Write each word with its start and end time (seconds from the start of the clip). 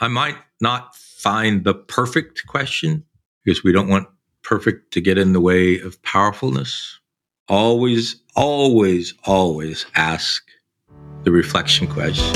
I 0.00 0.06
might 0.06 0.36
not 0.60 0.94
find 0.94 1.64
the 1.64 1.74
perfect 1.74 2.46
question 2.46 3.04
because 3.44 3.64
we 3.64 3.72
don't 3.72 3.88
want 3.88 4.06
perfect 4.42 4.92
to 4.92 5.00
get 5.00 5.18
in 5.18 5.32
the 5.32 5.40
way 5.40 5.80
of 5.80 6.00
powerfulness. 6.02 7.00
Always, 7.48 8.22
always, 8.36 9.14
always 9.24 9.86
ask 9.96 10.44
the 11.24 11.32
reflection 11.32 11.88
question. 11.88 12.32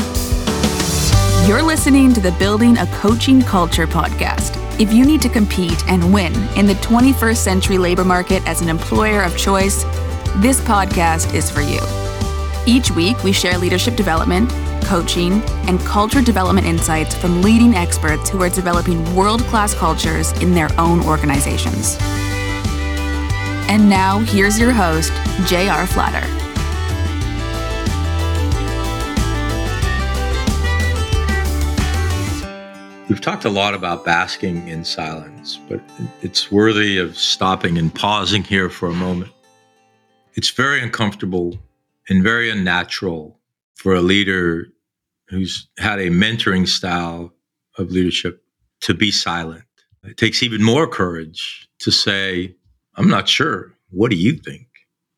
You're 1.46 1.62
listening 1.62 2.12
to 2.14 2.20
the 2.20 2.32
Building 2.32 2.78
a 2.78 2.86
Coaching 2.86 3.42
Culture 3.42 3.86
podcast. 3.86 4.58
If 4.80 4.92
you 4.92 5.04
need 5.04 5.22
to 5.22 5.28
compete 5.28 5.88
and 5.88 6.12
win 6.12 6.34
in 6.56 6.66
the 6.66 6.74
21st 6.74 7.36
century 7.36 7.78
labor 7.78 8.04
market 8.04 8.44
as 8.48 8.60
an 8.60 8.68
employer 8.68 9.22
of 9.22 9.38
choice, 9.38 9.84
this 10.36 10.60
podcast 10.62 11.32
is 11.32 11.48
for 11.48 11.60
you. 11.60 11.80
Each 12.66 12.90
week, 12.90 13.22
we 13.22 13.30
share 13.30 13.56
leadership 13.56 13.94
development, 13.94 14.50
coaching, 14.92 15.40
and 15.68 15.80
culture 15.80 16.20
development 16.20 16.66
insights 16.66 17.14
from 17.14 17.40
leading 17.40 17.74
experts 17.74 18.28
who 18.28 18.42
are 18.42 18.50
developing 18.50 19.16
world 19.16 19.40
class 19.44 19.72
cultures 19.72 20.32
in 20.42 20.52
their 20.52 20.68
own 20.78 21.00
organizations. 21.06 21.96
And 23.70 23.88
now, 23.88 24.18
here's 24.18 24.60
your 24.60 24.70
host, 24.70 25.10
J.R. 25.46 25.86
Flatter. 25.86 26.26
We've 33.08 33.22
talked 33.22 33.46
a 33.46 33.50
lot 33.50 33.72
about 33.72 34.04
basking 34.04 34.68
in 34.68 34.84
silence, 34.84 35.58
but 35.70 35.80
it's 36.20 36.52
worthy 36.52 36.98
of 36.98 37.16
stopping 37.16 37.78
and 37.78 37.94
pausing 37.94 38.44
here 38.44 38.68
for 38.68 38.90
a 38.90 38.94
moment. 38.94 39.32
It's 40.34 40.50
very 40.50 40.82
uncomfortable 40.82 41.58
and 42.10 42.22
very 42.22 42.50
unnatural 42.50 43.38
for 43.74 43.94
a 43.94 44.02
leader 44.02 44.66
who's 45.32 45.68
had 45.78 45.98
a 45.98 46.10
mentoring 46.10 46.68
style 46.68 47.32
of 47.78 47.90
leadership 47.90 48.44
to 48.82 48.94
be 48.94 49.10
silent. 49.10 49.64
It 50.04 50.16
takes 50.16 50.42
even 50.42 50.62
more 50.62 50.86
courage 50.86 51.68
to 51.80 51.90
say, 51.90 52.54
I'm 52.96 53.08
not 53.08 53.28
sure. 53.28 53.72
What 53.90 54.10
do 54.10 54.16
you 54.16 54.34
think? 54.34 54.66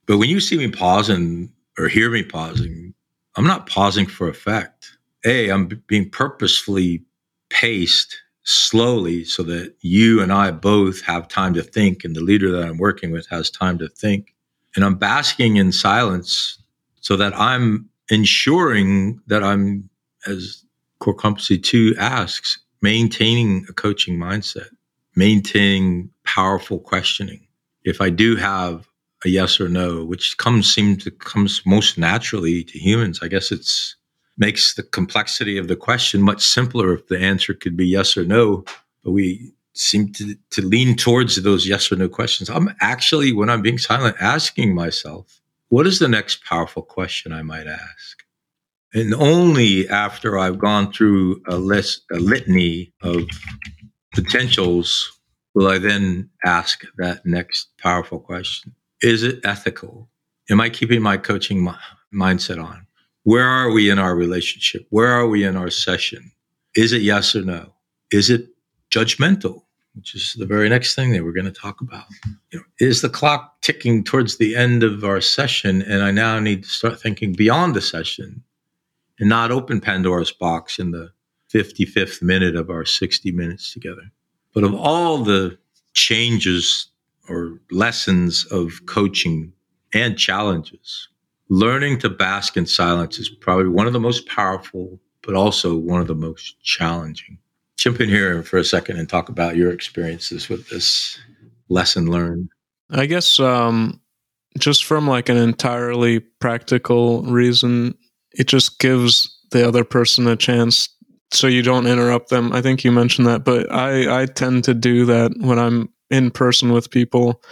But 0.06 0.19
when 0.19 0.29
you 0.29 0.41
see 0.41 0.56
me 0.56 0.71
pausing 0.71 1.53
or 1.79 1.89
hear 1.89 2.11
me 2.11 2.23
pausing, 2.23 2.95
I'm 3.37 3.47
not 3.47 3.67
pausing 3.67 4.06
for 4.06 4.29
effect. 4.29 4.97
A, 5.25 5.51
I'm 5.51 5.83
being 5.87 6.11
purposefully 6.11 7.03
paced 7.51 8.17
slowly 8.45 9.25
so 9.25 9.43
that 9.45 9.75
you 9.81 10.21
and 10.21 10.33
I 10.33 10.51
both 10.51 11.01
have 11.03 11.28
time 11.28 11.55
to 11.55 11.62
think 11.62 12.05
and 12.05 12.15
the 12.15 12.21
leader 12.21 12.51
that 12.53 12.65
I'm 12.65 12.78
working 12.78 13.11
with 13.11 13.27
has 13.28 13.51
time 13.51 13.78
to 13.78 13.89
think. 13.89 14.34
And 14.77 14.84
I'm 14.84 14.97
basking 14.97 15.56
in 15.56 15.73
silence 15.73 16.59
so 17.01 17.17
that 17.17 17.34
I'm 17.39 17.89
ensuring 18.11 19.21
that 19.28 19.43
I'm, 19.43 19.89
as 20.27 20.64
Core 21.00 21.14
Competency 21.14 21.58
2 21.58 21.97
asks, 21.98 22.58
maintaining 22.83 23.67
a 23.69 23.72
coaching 23.72 24.19
mindset, 24.19 24.69
maintaining 25.16 26.11
powerful 26.25 26.78
questioning. 26.78 27.47
If 27.84 28.00
I 28.00 28.11
do 28.11 28.36
have 28.36 28.89
a 29.25 29.28
yes 29.28 29.61
or 29.61 29.69
no, 29.69 30.05
which 30.05 30.36
comes 30.36 30.72
seems 30.72 31.05
to 31.05 31.11
comes 31.11 31.62
most 31.64 31.98
naturally 31.98 32.64
to 32.64 32.78
humans, 32.78 33.20
I 33.22 33.28
guess 33.28 33.50
it's 33.50 33.97
makes 34.36 34.75
the 34.75 34.83
complexity 34.83 35.58
of 35.58 35.69
the 35.69 35.77
question 35.77 36.20
much 36.20 36.44
simpler 36.44 36.92
if 36.92 37.06
the 37.06 37.19
answer 37.19 37.55
could 37.55 37.77
be 37.77 37.86
yes 37.86 38.16
or 38.16 38.25
no. 38.25 38.64
But 39.05 39.12
we 39.12 39.53
seem 39.75 40.12
to, 40.12 40.34
to 40.50 40.62
lean 40.62 40.97
towards 40.97 41.41
those 41.42 41.66
yes 41.66 41.91
or 41.91 41.97
no 41.97 42.09
questions. 42.09 42.48
I'm 42.48 42.75
actually, 42.81 43.33
when 43.33 43.50
I'm 43.50 43.62
being 43.62 43.78
silent, 43.78 44.16
asking 44.20 44.75
myself, 44.75 45.41
what 45.69 45.86
is 45.86 45.98
the 45.98 46.09
next 46.09 46.44
powerful 46.44 46.83
question 46.83 47.33
I 47.33 47.42
might 47.42 47.66
ask? 47.66 48.23
And 48.95 49.12
only 49.12 49.89
after 49.89 50.39
I've 50.39 50.59
gone 50.59 50.92
through 50.92 51.42
a 51.48 51.56
list, 51.56 52.05
a 52.12 52.20
litany 52.20 52.92
of 53.03 53.25
potentials, 54.14 55.19
will 55.55 55.67
I 55.67 55.78
then 55.78 56.31
ask 56.45 56.84
that 56.98 57.27
next 57.27 57.69
powerful 57.78 58.20
question. 58.20 58.72
Is 59.03 59.25
it 59.25 59.45
ethical? 59.45 60.09
Am 60.49 60.60
I 60.60 60.71
keeping 60.71 61.03
my 61.03 61.16
coaching 61.16 61.69
mindset 62.15 62.62
on? 62.62 62.87
Where 63.25 63.47
are 63.47 63.72
we 63.72 63.91
in 63.91 63.99
our 63.99 64.15
relationship? 64.15 64.87
Where 64.91 65.09
are 65.09 65.26
we 65.26 65.44
in 65.44 65.56
our 65.56 65.71
session? 65.71 66.31
Is 66.76 66.93
it 66.93 67.03
yes 67.03 67.34
or 67.34 67.43
no? 67.43 67.75
Is 68.12 68.31
it 68.31 68.47
judgmental? 68.93 69.62
Which 69.97 70.15
is 70.15 70.34
the 70.38 70.47
very 70.47 70.69
next 70.69 70.94
thing 70.94 71.12
that 71.12 71.25
we're 71.25 71.32
going 71.32 71.44
to 71.47 71.53
talk 71.53 71.81
about. 71.81 72.05
You 72.50 72.59
know, 72.59 72.65
is 72.81 73.00
the 73.00 73.09
clock 73.09 73.61
ticking 73.61 74.05
towards 74.05 74.38
the 74.38 74.55
end 74.56 74.82
of 74.82 75.05
our 75.05 75.21
session? 75.21 75.82
And 75.82 76.03
I 76.03 76.11
now 76.11 76.38
need 76.38 76.65
to 76.65 76.69
start 76.69 77.00
thinking 77.00 77.32
beyond 77.32 77.75
the 77.75 77.81
session 77.81 78.43
and 79.19 79.28
not 79.28 79.50
open 79.50 79.80
Pandora's 79.80 80.32
box 80.32 80.78
in 80.78 80.91
the 80.91 81.10
55th 81.52 82.20
minute 82.20 82.56
of 82.56 82.70
our 82.70 82.84
60 82.84 83.30
minutes 83.32 83.72
together. 83.72 84.10
But 84.52 84.64
of 84.64 84.75
all 84.75 85.19
the 85.19 85.58
changes 85.92 86.88
or 87.28 87.60
lessons 87.70 88.44
of 88.47 88.72
coaching 88.86 89.52
and 89.92 90.19
challenges, 90.19 91.08
learning 91.48 91.98
to 92.00 92.10
bask 92.10 92.56
in 92.56 92.66
silence 92.66 93.19
is 93.19 93.28
probably 93.28 93.69
one 93.69 93.86
of 93.86 93.92
the 93.92 94.00
most 94.00 94.26
powerful, 94.26 95.00
but 95.22 95.34
also 95.34 95.76
one 95.76 96.00
of 96.00 96.08
the 96.08 96.14
most 96.14 96.60
challenging. 96.62 97.38
Jump 97.76 98.00
in 98.00 98.08
here 98.08 98.42
for 98.42 98.58
a 98.58 98.64
second 98.64 98.98
and 98.98 99.08
talk 99.08 99.28
about 99.28 99.56
your 99.56 99.72
experiences 99.72 100.48
with 100.48 100.69
this 100.69 101.19
lesson 101.69 102.10
learned. 102.10 102.48
I 102.91 103.06
guess 103.06 103.41
um, 103.41 104.00
just 104.58 104.84
from 104.84 105.08
like 105.08 105.28
an 105.28 105.36
entirely 105.36 106.20
practical 106.20 107.22
reason, 107.22 107.96
it 108.34 108.47
just 108.49 108.78
gives 108.78 109.31
the 109.50 109.67
other 109.67 109.84
person 109.84 110.27
a 110.27 110.37
chance 110.37 110.89
so 111.33 111.47
you 111.47 111.62
don't 111.62 111.87
interrupt 111.87 112.31
them. 112.31 112.53
I 112.53 112.62
think 112.62 112.84
you 112.84 112.93
mentioned 112.93 113.27
that, 113.27 113.45
but 113.45 113.71
I, 113.72 114.22
I 114.22 114.27
tend 114.27 114.65
to 114.65 114.75
do 114.75 115.05
that 115.06 115.33
when 115.41 115.59
I'm 115.59 115.89
in 116.11 116.31
person 116.31 116.73
with 116.73 116.91
people. 116.91 117.43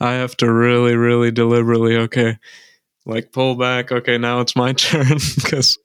I 0.00 0.14
have 0.14 0.36
to 0.38 0.52
really, 0.52 0.96
really 0.96 1.30
deliberately, 1.30 1.96
okay, 1.96 2.36
like 3.06 3.32
pull 3.32 3.54
back 3.54 3.90
okay 3.90 4.18
now 4.18 4.40
it's 4.40 4.56
my 4.56 4.72
turn 4.74 5.18
because 5.36 5.78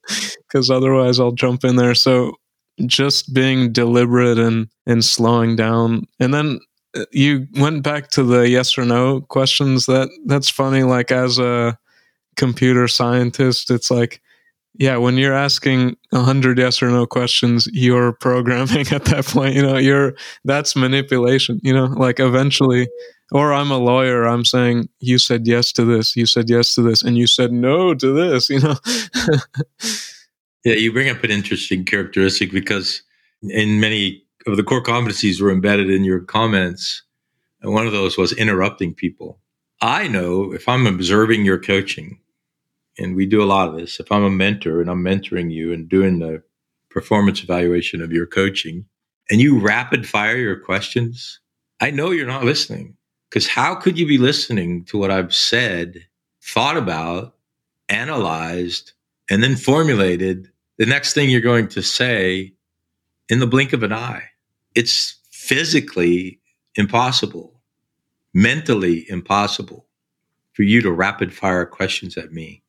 because 0.47 0.69
otherwise 0.69 1.19
i'll 1.19 1.31
jump 1.31 1.63
in 1.63 1.75
there 1.75 1.95
so 1.95 2.33
just 2.85 3.33
being 3.33 3.71
deliberate 3.71 4.37
and 4.37 4.67
and 4.85 5.03
slowing 5.03 5.55
down 5.55 6.05
and 6.19 6.33
then 6.33 6.59
uh, 6.95 7.05
you 7.11 7.47
went 7.55 7.83
back 7.83 8.09
to 8.09 8.23
the 8.23 8.49
yes 8.49 8.77
or 8.77 8.85
no 8.85 9.21
questions 9.21 9.85
that 9.85 10.09
that's 10.25 10.49
funny 10.49 10.83
like 10.83 11.11
as 11.11 11.39
a 11.39 11.77
computer 12.35 12.87
scientist 12.87 13.71
it's 13.71 13.89
like 13.89 14.21
yeah 14.79 14.97
when 14.97 15.17
you're 15.17 15.33
asking 15.33 15.95
100 16.11 16.57
yes 16.57 16.81
or 16.81 16.89
no 16.89 17.05
questions 17.05 17.67
you're 17.73 18.13
programming 18.13 18.85
at 18.91 19.05
that 19.05 19.25
point 19.25 19.55
you 19.55 19.61
know 19.61 19.77
you're 19.77 20.13
that's 20.43 20.75
manipulation 20.75 21.59
you 21.63 21.73
know 21.73 21.85
like 21.85 22.19
eventually 22.19 22.87
or 23.31 23.53
I'm 23.53 23.71
a 23.71 23.77
lawyer, 23.77 24.25
I'm 24.25 24.45
saying, 24.45 24.87
you 24.99 25.17
said 25.17 25.47
yes 25.47 25.71
to 25.73 25.83
this, 25.83 26.15
you 26.15 26.25
said 26.25 26.49
yes 26.49 26.75
to 26.75 26.81
this, 26.81 27.01
and 27.01 27.17
you 27.17 27.27
said 27.27 27.51
no 27.51 27.95
to 27.95 28.13
this, 28.13 28.49
you 28.51 28.59
know? 28.59 28.75
yeah, 30.63 30.75
you 30.75 30.91
bring 30.93 31.09
up 31.09 31.23
an 31.23 31.31
interesting 31.31 31.85
characteristic 31.85 32.51
because 32.51 33.01
in 33.41 33.79
many 33.79 34.23
of 34.47 34.57
the 34.57 34.63
core 34.63 34.83
competencies 34.83 35.41
were 35.41 35.51
embedded 35.51 35.89
in 35.89 36.03
your 36.03 36.19
comments. 36.19 37.03
And 37.61 37.73
one 37.73 37.87
of 37.87 37.93
those 37.93 38.17
was 38.17 38.31
interrupting 38.33 38.93
people. 38.93 39.39
I 39.81 40.07
know 40.07 40.53
if 40.53 40.69
I'm 40.69 40.85
observing 40.85 41.45
your 41.45 41.59
coaching, 41.59 42.19
and 42.97 43.15
we 43.15 43.25
do 43.25 43.43
a 43.43 43.45
lot 43.45 43.67
of 43.67 43.75
this, 43.75 43.99
if 43.99 44.11
I'm 44.11 44.23
a 44.23 44.29
mentor 44.29 44.81
and 44.81 44.89
I'm 44.89 45.03
mentoring 45.03 45.51
you 45.51 45.73
and 45.73 45.89
doing 45.89 46.19
the 46.19 46.41
performance 46.89 47.43
evaluation 47.43 48.01
of 48.01 48.11
your 48.11 48.25
coaching, 48.25 48.85
and 49.29 49.41
you 49.41 49.59
rapid 49.59 50.07
fire 50.07 50.37
your 50.37 50.59
questions, 50.59 51.39
I 51.81 51.91
know 51.91 52.11
you're 52.11 52.27
not 52.27 52.43
listening. 52.43 52.95
Because 53.29 53.47
how 53.47 53.75
could 53.75 53.97
you 53.97 54.07
be 54.07 54.17
listening 54.17 54.85
to 54.85 54.97
what 54.97 55.11
I've 55.11 55.33
said, 55.33 56.05
thought 56.41 56.77
about, 56.77 57.35
analyzed, 57.89 58.93
and 59.29 59.43
then 59.43 59.55
formulated 59.55 60.49
the 60.77 60.85
next 60.85 61.13
thing 61.13 61.29
you're 61.29 61.41
going 61.41 61.67
to 61.69 61.81
say 61.81 62.53
in 63.27 63.39
the 63.39 63.47
blink 63.47 63.73
of 63.73 63.83
an 63.83 63.91
eye? 63.91 64.23
It's 64.73 65.17
physically 65.31 66.39
impossible, 66.75 67.59
mentally 68.33 69.05
impossible 69.09 69.85
for 70.53 70.63
you 70.63 70.81
to 70.81 70.91
rapid 70.91 71.33
fire 71.33 71.65
questions 71.65 72.15
at 72.15 72.31
me 72.31 72.63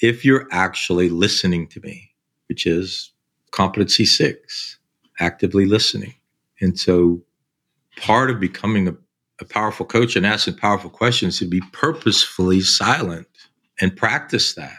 if 0.00 0.24
you're 0.24 0.48
actually 0.50 1.08
listening 1.08 1.66
to 1.68 1.80
me, 1.80 2.10
which 2.48 2.66
is 2.66 3.12
competency 3.50 4.04
six, 4.04 4.78
actively 5.18 5.66
listening. 5.66 6.14
And 6.60 6.78
so 6.78 7.22
part 7.96 8.30
of 8.30 8.40
becoming 8.40 8.88
a 8.88 8.96
a 9.40 9.44
powerful 9.46 9.86
coach 9.86 10.16
and 10.16 10.26
asking 10.26 10.54
powerful 10.56 10.90
questions 10.90 11.38
to 11.38 11.46
be 11.46 11.62
purposefully 11.72 12.60
silent 12.60 13.26
and 13.80 13.96
practice 13.96 14.52
that. 14.52 14.76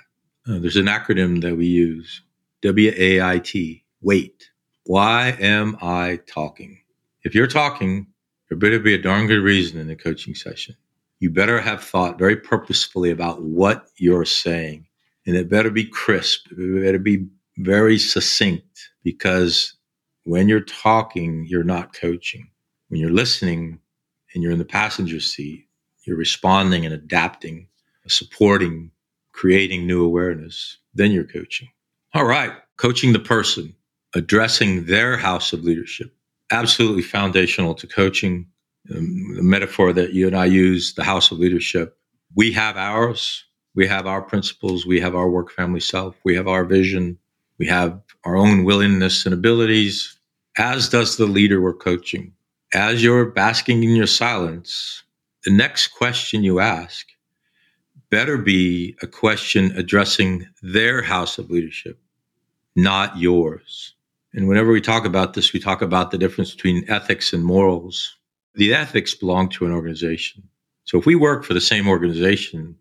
Uh, 0.48 0.60
there's 0.60 0.76
an 0.76 0.86
acronym 0.86 1.42
that 1.42 1.58
we 1.58 1.66
use 1.66 2.22
W 2.62 2.94
A 2.96 3.20
I 3.24 3.40
T, 3.40 3.84
wait. 4.02 4.52
Why 4.84 5.36
am 5.40 5.78
I 5.82 6.20
talking? 6.28 6.78
If 7.24 7.34
you're 7.34 7.48
talking, 7.48 8.06
there 8.50 8.58
better 8.58 8.78
be 8.78 8.94
a 8.94 9.02
darn 9.02 9.26
good 9.26 9.42
reason 9.42 9.80
in 9.80 9.88
the 9.88 9.96
coaching 9.96 10.36
session. 10.36 10.76
You 11.20 11.32
better 11.32 11.60
have 11.60 11.84
thought 11.84 12.20
very 12.20 12.36
purposefully 12.36 13.10
about 13.10 13.42
what 13.42 13.88
you're 13.98 14.26
saying. 14.26 14.86
And 15.26 15.36
it 15.36 15.50
better 15.50 15.70
be 15.70 15.86
crisp. 15.86 16.48
It 16.52 16.84
better 16.84 17.00
be 17.00 17.28
very 17.58 18.00
succinct 18.00 18.90
because 19.04 19.76
when 20.24 20.48
you're 20.48 20.62
talking, 20.62 21.46
you're 21.48 21.64
not 21.64 21.94
coaching. 21.94 22.50
When 22.90 23.00
you're 23.00 23.12
listening 23.12 23.80
and 24.34 24.44
you're 24.44 24.52
in 24.52 24.60
the 24.60 24.66
passenger 24.66 25.20
seat, 25.20 25.68
you're 26.06 26.18
responding 26.18 26.86
and 26.86 26.94
adapting, 26.94 27.68
supporting, 28.08 28.92
creating 29.32 29.86
new 29.86 30.04
awareness. 30.04 30.78
Then 30.94 31.12
you're 31.12 31.24
coaching. 31.24 31.70
All 32.14 32.26
right, 32.26 32.52
coaching 32.78 33.14
the 33.14 33.20
person, 33.20 33.76
addressing 34.16 34.86
their 34.86 35.18
house 35.18 35.54
of 35.54 35.64
leadership. 35.64 36.14
Absolutely 36.52 37.04
foundational 37.04 37.74
to 37.76 37.88
coaching. 37.88 38.48
Um, 38.94 39.36
the 39.36 39.44
metaphor 39.44 39.94
that 39.94 40.14
you 40.14 40.28
and 40.28 40.36
I 40.36 40.46
use, 40.46 40.96
the 40.96 41.04
house 41.04 41.32
of 41.32 41.40
leadership. 41.40 41.98
We 42.36 42.52
have 42.54 42.76
ours. 42.78 43.46
We 43.76 43.88
have 43.88 44.06
our 44.06 44.22
principles. 44.22 44.86
We 44.86 45.00
have 45.00 45.16
our 45.16 45.30
work 45.30 45.52
family 45.52 45.80
self. 45.80 46.16
We 46.24 46.36
have 46.36 46.48
our 46.48 46.66
vision. 46.66 47.18
We 47.58 47.68
have 47.68 48.02
our 48.26 48.36
own 48.36 48.64
willingness 48.64 49.26
and 49.26 49.34
abilities, 49.34 50.18
as 50.58 50.90
does 50.90 51.18
the 51.18 51.26
leader 51.26 51.62
we're 51.62 51.74
coaching. 51.74 52.34
As 52.74 53.04
you're 53.04 53.26
basking 53.26 53.84
in 53.84 53.96
your 53.96 54.08
silence, 54.08 55.04
the 55.44 55.52
next 55.52 55.88
question 55.88 56.44
you 56.44 56.60
ask 56.60 57.08
better 58.12 58.38
be 58.38 58.96
a 59.02 59.08
question 59.08 59.72
addressing 59.78 60.46
their 60.62 61.02
house 61.02 61.38
of 61.38 61.50
leadership, 61.50 61.98
not 62.76 63.18
yours. 63.18 63.96
And 64.34 64.48
whenever 64.48 64.72
we 64.72 64.82
talk 64.82 65.06
about 65.06 65.34
this, 65.34 65.54
we 65.54 65.60
talk 65.60 65.82
about 65.82 66.12
the 66.12 66.18
difference 66.18 66.54
between 66.54 66.84
ethics 66.90 67.34
and 67.34 67.44
morals. 67.44 68.18
The 68.56 68.74
ethics 68.74 69.16
belong 69.16 69.50
to 69.50 69.66
an 69.66 69.72
organization. 69.72 70.44
So 70.84 71.00
if 71.00 71.06
we 71.06 71.16
work 71.16 71.46
for 71.46 71.54
the 71.54 71.62
same 71.62 71.88
organization, 71.88 72.76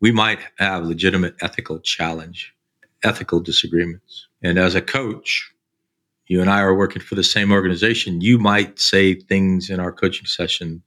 we 0.00 0.12
might 0.12 0.40
have 0.58 0.84
legitimate 0.84 1.34
ethical 1.40 1.78
challenge, 1.80 2.54
ethical 3.02 3.40
disagreements. 3.40 4.28
And 4.42 4.58
as 4.58 4.74
a 4.74 4.82
coach, 4.82 5.50
you 6.26 6.40
and 6.40 6.50
I 6.50 6.60
are 6.60 6.74
working 6.74 7.02
for 7.02 7.14
the 7.14 7.24
same 7.24 7.52
organization. 7.52 8.20
You 8.20 8.38
might 8.38 8.78
say 8.78 9.14
things 9.14 9.70
in 9.70 9.80
our 9.80 9.92
coaching 9.92 10.26
session 10.26 10.82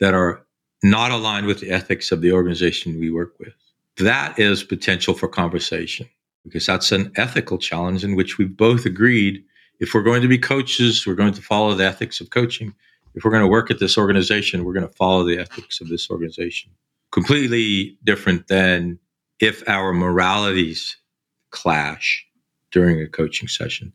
that 0.00 0.14
are 0.14 0.44
not 0.82 1.12
aligned 1.12 1.46
with 1.46 1.60
the 1.60 1.70
ethics 1.70 2.10
of 2.10 2.20
the 2.22 2.32
organization 2.32 2.98
we 2.98 3.10
work 3.10 3.38
with. 3.38 3.54
That 3.98 4.38
is 4.38 4.64
potential 4.64 5.14
for 5.14 5.28
conversation 5.28 6.08
because 6.44 6.66
that's 6.66 6.90
an 6.90 7.12
ethical 7.16 7.58
challenge 7.58 8.02
in 8.02 8.16
which 8.16 8.38
we've 8.38 8.56
both 8.56 8.84
agreed 8.84 9.44
if 9.82 9.94
we're 9.94 10.02
going 10.02 10.22
to 10.22 10.28
be 10.28 10.38
coaches, 10.38 11.04
we're 11.04 11.16
going 11.16 11.34
to 11.34 11.42
follow 11.42 11.74
the 11.74 11.84
ethics 11.84 12.20
of 12.20 12.30
coaching. 12.30 12.72
If 13.16 13.24
we're 13.24 13.32
going 13.32 13.42
to 13.42 13.48
work 13.48 13.68
at 13.68 13.80
this 13.80 13.98
organization, 13.98 14.64
we're 14.64 14.72
going 14.72 14.86
to 14.86 14.94
follow 14.94 15.24
the 15.24 15.38
ethics 15.38 15.80
of 15.80 15.88
this 15.88 16.08
organization. 16.08 16.70
Completely 17.12 17.98
different 18.04 18.48
than 18.48 18.98
if 19.38 19.62
our 19.68 19.92
moralities 19.92 20.96
clash 21.50 22.26
during 22.70 23.00
a 23.00 23.08
coaching 23.08 23.48
session 23.48 23.92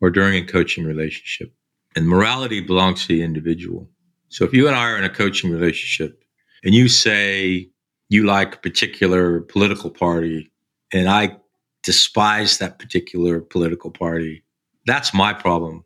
or 0.00 0.10
during 0.10 0.42
a 0.42 0.46
coaching 0.46 0.84
relationship. 0.84 1.52
And 1.96 2.08
morality 2.08 2.60
belongs 2.60 3.02
to 3.02 3.08
the 3.08 3.22
individual. 3.22 3.88
So 4.28 4.44
if 4.44 4.52
you 4.52 4.68
and 4.68 4.76
I 4.76 4.90
are 4.90 4.96
in 4.96 5.04
a 5.04 5.10
coaching 5.10 5.50
relationship 5.50 6.22
and 6.62 6.74
you 6.74 6.88
say 6.88 7.68
you 8.08 8.24
like 8.24 8.56
a 8.56 8.58
particular 8.58 9.40
political 9.40 9.90
party 9.90 10.52
and 10.92 11.08
I 11.08 11.36
despise 11.82 12.58
that 12.58 12.78
particular 12.78 13.40
political 13.40 13.90
party, 13.90 14.44
that's 14.86 15.14
my 15.14 15.32
problem. 15.32 15.84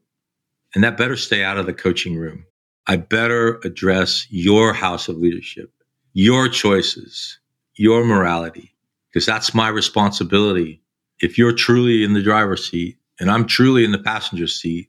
And 0.74 0.82
that 0.82 0.96
better 0.96 1.16
stay 1.16 1.44
out 1.44 1.58
of 1.58 1.66
the 1.66 1.72
coaching 1.72 2.16
room. 2.16 2.44
I 2.86 2.96
better 2.96 3.60
address 3.64 4.26
your 4.28 4.72
house 4.72 5.08
of 5.08 5.16
leadership, 5.16 5.72
your 6.14 6.48
choices, 6.48 7.38
your 7.74 8.04
morality, 8.04 8.74
because 9.10 9.26
that's 9.26 9.52
my 9.52 9.68
responsibility. 9.68 10.80
If 11.20 11.36
you're 11.36 11.52
truly 11.52 12.02
in 12.02 12.14
the 12.14 12.22
driver's 12.22 12.70
seat 12.70 12.96
and 13.20 13.30
I'm 13.30 13.46
truly 13.46 13.84
in 13.84 13.92
the 13.92 13.98
passenger 13.98 14.46
seat, 14.46 14.88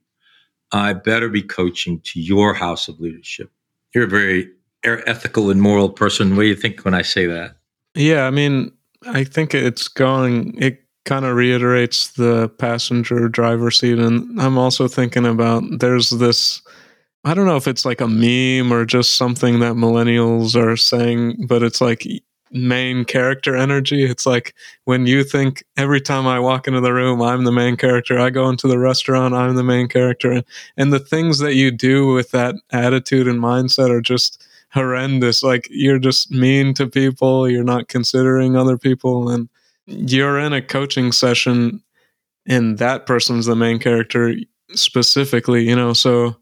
I 0.72 0.94
better 0.94 1.30
be 1.30 1.42
coaching 1.42 2.00
to 2.01 2.19
your 2.19 2.54
house 2.54 2.88
of 2.88 3.00
leadership. 3.00 3.51
You're 3.94 4.06
a 4.06 4.07
very 4.07 4.50
er, 4.86 5.04
ethical 5.07 5.50
and 5.50 5.62
moral 5.62 5.89
person. 5.89 6.36
What 6.36 6.44
do 6.44 6.48
you 6.48 6.56
think 6.56 6.86
when 6.86 6.94
I 6.94 7.01
say 7.01 7.25
that? 7.25 7.57
Yeah, 7.95 8.25
I 8.25 8.31
mean, 8.31 8.72
I 9.07 9.24
think 9.24 9.54
it's 9.54 9.88
going, 9.88 10.56
it 10.62 10.83
kind 11.06 11.25
of 11.25 11.36
reiterates 11.36 12.10
the 12.13 12.50
passenger 12.50 13.30
driver 13.30 13.72
seat. 13.72 14.00
And 14.00 14.39
I'm 14.42 14.57
also 14.57 14.88
thinking 14.88 15.25
about 15.25 15.63
there's 15.80 16.10
this, 16.10 16.62
I 17.25 17.33
don't 17.33 17.48
know 17.48 17.57
if 17.57 17.68
it's 17.68 17.86
like 17.86 18.01
a 18.01 18.07
meme 18.07 18.72
or 18.72 18.86
just 18.86 19.16
something 19.16 19.60
that 19.60 19.74
millennials 19.74 20.56
are 20.56 20.77
saying, 20.77 21.48
but 21.48 21.63
it's 21.63 21.81
like 21.81 22.07
main 22.51 23.04
character 23.04 23.56
energy. 23.56 24.06
It's 24.06 24.27
like 24.27 24.54
when 24.83 25.07
you 25.07 25.24
think 25.24 25.63
every 25.75 26.00
time 26.00 26.27
I 26.27 26.39
walk 26.39 26.68
into 26.68 26.81
the 26.81 26.94
room, 26.94 27.24
I'm 27.24 27.44
the 27.44 27.51
main 27.51 27.77
character. 27.77 28.19
I 28.19 28.30
go 28.30 28.48
into 28.48 28.68
the 28.68 28.77
restaurant, 28.77 29.33
I'm 29.33 29.56
the 29.56 29.63
main 29.63 29.88
character. 29.88 30.44
And, 30.77 30.94
the 30.94 31.00
things 31.00 31.39
that 31.39 31.56
you 31.56 31.72
do 31.72 32.13
with 32.13 32.30
that 32.30 32.54
attitude 32.72 33.27
and 33.27 33.39
mindset 33.39 33.89
are 33.89 34.01
just 34.01 34.45
horrendous. 34.72 35.42
Like 35.42 35.68
you're 35.72 35.98
just 35.98 36.30
mean 36.30 36.75
to 36.75 36.86
people, 36.86 37.50
you're 37.50 37.63
not 37.63 37.88
considering 37.88 38.56
other 38.56 38.77
people. 38.77 39.31
And 39.31 39.50
you're 39.88 40.38
in 40.39 40.54
a 40.54 40.62
coaching 40.62 41.12
session 41.12 41.81
and 42.45 42.77
that 42.77 43.07
person's 43.07 43.48
the 43.48 43.56
main 43.56 43.80
character 43.80 44.36
specifically, 44.75 45.68
you 45.68 45.75
know. 45.75 45.94
So 45.94 46.36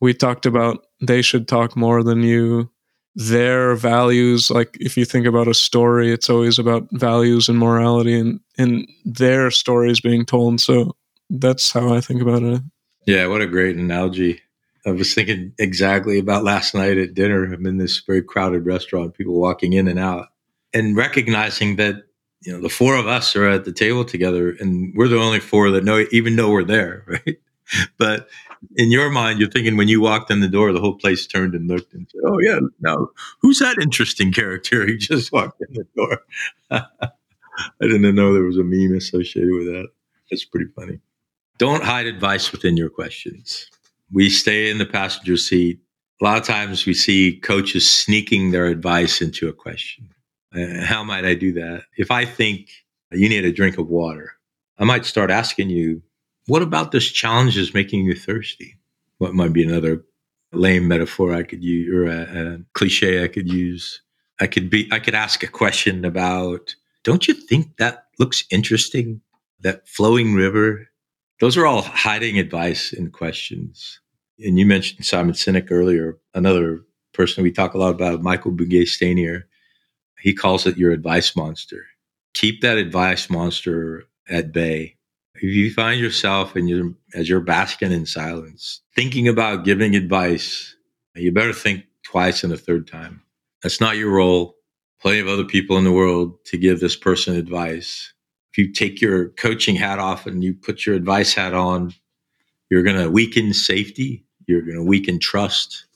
we 0.00 0.14
talked 0.14 0.46
about 0.46 0.86
they 1.00 1.22
should 1.22 1.48
talk 1.48 1.76
more 1.76 2.02
than 2.02 2.22
you. 2.22 2.70
Their 3.14 3.74
values 3.76 4.50
like 4.50 4.76
if 4.78 4.96
you 4.96 5.06
think 5.06 5.26
about 5.26 5.48
a 5.48 5.54
story 5.54 6.12
it's 6.12 6.28
always 6.28 6.58
about 6.58 6.86
values 6.92 7.48
and 7.48 7.58
morality 7.58 8.18
and 8.18 8.40
and 8.58 8.86
their 9.06 9.50
stories 9.50 10.00
being 10.00 10.26
told. 10.26 10.60
So 10.60 10.94
that's 11.30 11.72
how 11.72 11.94
i 11.94 12.00
think 12.00 12.20
about 12.20 12.42
it. 12.42 12.60
Yeah 13.06 13.26
what 13.26 13.40
a 13.40 13.46
great 13.46 13.76
analogy. 13.76 14.42
I 14.84 14.90
was 14.90 15.14
thinking 15.14 15.52
exactly 15.58 16.18
about 16.18 16.44
last 16.44 16.74
night 16.74 16.98
at 16.98 17.14
dinner. 17.14 17.44
I'm 17.44 17.66
in 17.66 17.78
this 17.78 18.00
very 18.00 18.22
crowded 18.22 18.66
restaurant 18.66 19.14
people 19.14 19.40
walking 19.40 19.72
in 19.72 19.88
and 19.88 19.98
out 19.98 20.28
and 20.74 20.94
recognizing 20.94 21.76
that 21.76 22.04
you 22.42 22.52
know 22.52 22.60
the 22.60 22.68
four 22.68 22.96
of 22.96 23.06
us 23.06 23.34
are 23.34 23.48
at 23.48 23.64
the 23.64 23.72
table 23.72 24.04
together 24.04 24.50
and 24.60 24.94
we're 24.94 25.08
the 25.08 25.18
only 25.18 25.40
four 25.40 25.70
that 25.70 25.84
know 25.84 26.04
even 26.12 26.36
know 26.36 26.50
we're 26.50 26.64
there 26.64 27.02
right? 27.08 27.38
But 27.98 28.28
in 28.76 28.90
your 28.90 29.10
mind, 29.10 29.38
you're 29.38 29.50
thinking 29.50 29.76
when 29.76 29.88
you 29.88 30.00
walked 30.00 30.30
in 30.30 30.40
the 30.40 30.48
door, 30.48 30.72
the 30.72 30.80
whole 30.80 30.96
place 30.96 31.26
turned 31.26 31.54
and 31.54 31.68
looked 31.68 31.92
and 31.94 32.06
said, 32.10 32.20
"Oh 32.24 32.38
yeah, 32.40 32.58
now 32.80 33.08
who's 33.40 33.58
that 33.58 33.78
interesting 33.80 34.32
character? 34.32 34.86
who 34.86 34.96
just 34.96 35.32
walked 35.32 35.62
in 35.62 35.74
the 35.74 35.86
door." 35.96 36.20
I 36.70 37.86
didn't 37.86 38.14
know 38.14 38.34
there 38.34 38.42
was 38.42 38.58
a 38.58 38.64
meme 38.64 38.96
associated 38.96 39.52
with 39.52 39.66
that. 39.66 39.88
That's 40.30 40.44
pretty 40.44 40.70
funny. 40.74 41.00
Don't 41.58 41.84
hide 41.84 42.06
advice 42.06 42.52
within 42.52 42.76
your 42.76 42.90
questions. 42.90 43.70
We 44.12 44.28
stay 44.28 44.70
in 44.70 44.78
the 44.78 44.86
passenger 44.86 45.36
seat. 45.36 45.80
A 46.20 46.24
lot 46.24 46.38
of 46.38 46.44
times 46.44 46.86
we 46.86 46.94
see 46.94 47.40
coaches 47.42 47.90
sneaking 47.90 48.50
their 48.50 48.66
advice 48.66 49.20
into 49.22 49.48
a 49.48 49.52
question. 49.52 50.08
Uh, 50.54 50.84
how 50.84 51.02
might 51.02 51.24
I 51.24 51.34
do 51.34 51.52
that? 51.54 51.84
If 51.96 52.10
I 52.10 52.24
think 52.24 52.70
you 53.10 53.28
need 53.28 53.44
a 53.44 53.52
drink 53.52 53.78
of 53.78 53.88
water, 53.88 54.32
I 54.78 54.84
might 54.84 55.04
start 55.04 55.30
asking 55.30 55.70
you, 55.70 56.02
what 56.46 56.62
about 56.62 56.92
this 56.92 57.10
challenge 57.10 57.56
is 57.56 57.74
making 57.74 58.04
you 58.04 58.14
thirsty? 58.14 58.76
What 59.18 59.34
might 59.34 59.52
be 59.52 59.64
another 59.64 60.04
lame 60.52 60.88
metaphor 60.88 61.34
I 61.34 61.42
could 61.42 61.62
use 61.62 61.92
or 61.92 62.06
a, 62.06 62.54
a 62.54 62.58
cliche 62.74 63.24
I 63.24 63.28
could 63.28 63.50
use? 63.50 64.00
I 64.40 64.46
could 64.46 64.70
be 64.70 64.88
I 64.92 64.98
could 64.98 65.14
ask 65.14 65.42
a 65.42 65.48
question 65.48 66.04
about 66.04 66.74
don't 67.02 67.26
you 67.26 67.34
think 67.34 67.76
that 67.76 68.06
looks 68.18 68.44
interesting? 68.50 69.20
That 69.60 69.88
flowing 69.88 70.34
river? 70.34 70.88
Those 71.40 71.56
are 71.56 71.66
all 71.66 71.82
hiding 71.82 72.38
advice 72.38 72.92
in 72.92 73.10
questions. 73.10 74.00
And 74.38 74.58
you 74.58 74.66
mentioned 74.66 75.04
Simon 75.04 75.34
Sinek 75.34 75.70
earlier, 75.70 76.18
another 76.34 76.80
person 77.14 77.42
we 77.42 77.50
talk 77.50 77.74
a 77.74 77.78
lot 77.78 77.94
about, 77.94 78.22
Michael 78.22 78.52
Bungay 78.52 78.86
He 80.20 80.34
calls 80.34 80.66
it 80.66 80.76
your 80.76 80.92
advice 80.92 81.34
monster. 81.34 81.86
Keep 82.34 82.60
that 82.60 82.76
advice 82.76 83.30
monster 83.30 84.04
at 84.28 84.52
bay 84.52 84.96
if 85.36 85.42
you 85.42 85.72
find 85.72 86.00
yourself 86.00 86.56
and 86.56 86.68
you 86.68 86.96
as 87.14 87.28
you're 87.28 87.40
basking 87.40 87.92
in 87.92 88.06
silence, 88.06 88.80
thinking 88.94 89.28
about 89.28 89.64
giving 89.64 89.94
advice, 89.94 90.74
you 91.14 91.32
better 91.32 91.52
think 91.52 91.84
twice 92.02 92.44
and 92.44 92.52
a 92.52 92.56
third 92.56 92.86
time. 92.86 93.22
That's 93.62 93.80
not 93.80 93.96
your 93.96 94.10
role. 94.10 94.56
Plenty 95.00 95.20
of 95.20 95.28
other 95.28 95.44
people 95.44 95.76
in 95.76 95.84
the 95.84 95.92
world 95.92 96.44
to 96.46 96.58
give 96.58 96.80
this 96.80 96.96
person 96.96 97.36
advice. 97.36 98.12
If 98.52 98.58
you 98.58 98.72
take 98.72 99.00
your 99.00 99.30
coaching 99.30 99.76
hat 99.76 99.98
off 99.98 100.26
and 100.26 100.42
you 100.42 100.54
put 100.54 100.86
your 100.86 100.94
advice 100.94 101.34
hat 101.34 101.54
on, 101.54 101.92
you're 102.70 102.82
going 102.82 102.98
to 102.98 103.10
weaken 103.10 103.52
safety. 103.52 104.24
You're 104.46 104.62
going 104.62 104.76
to 104.76 104.84
weaken 104.84 105.18
trust. 105.18 105.86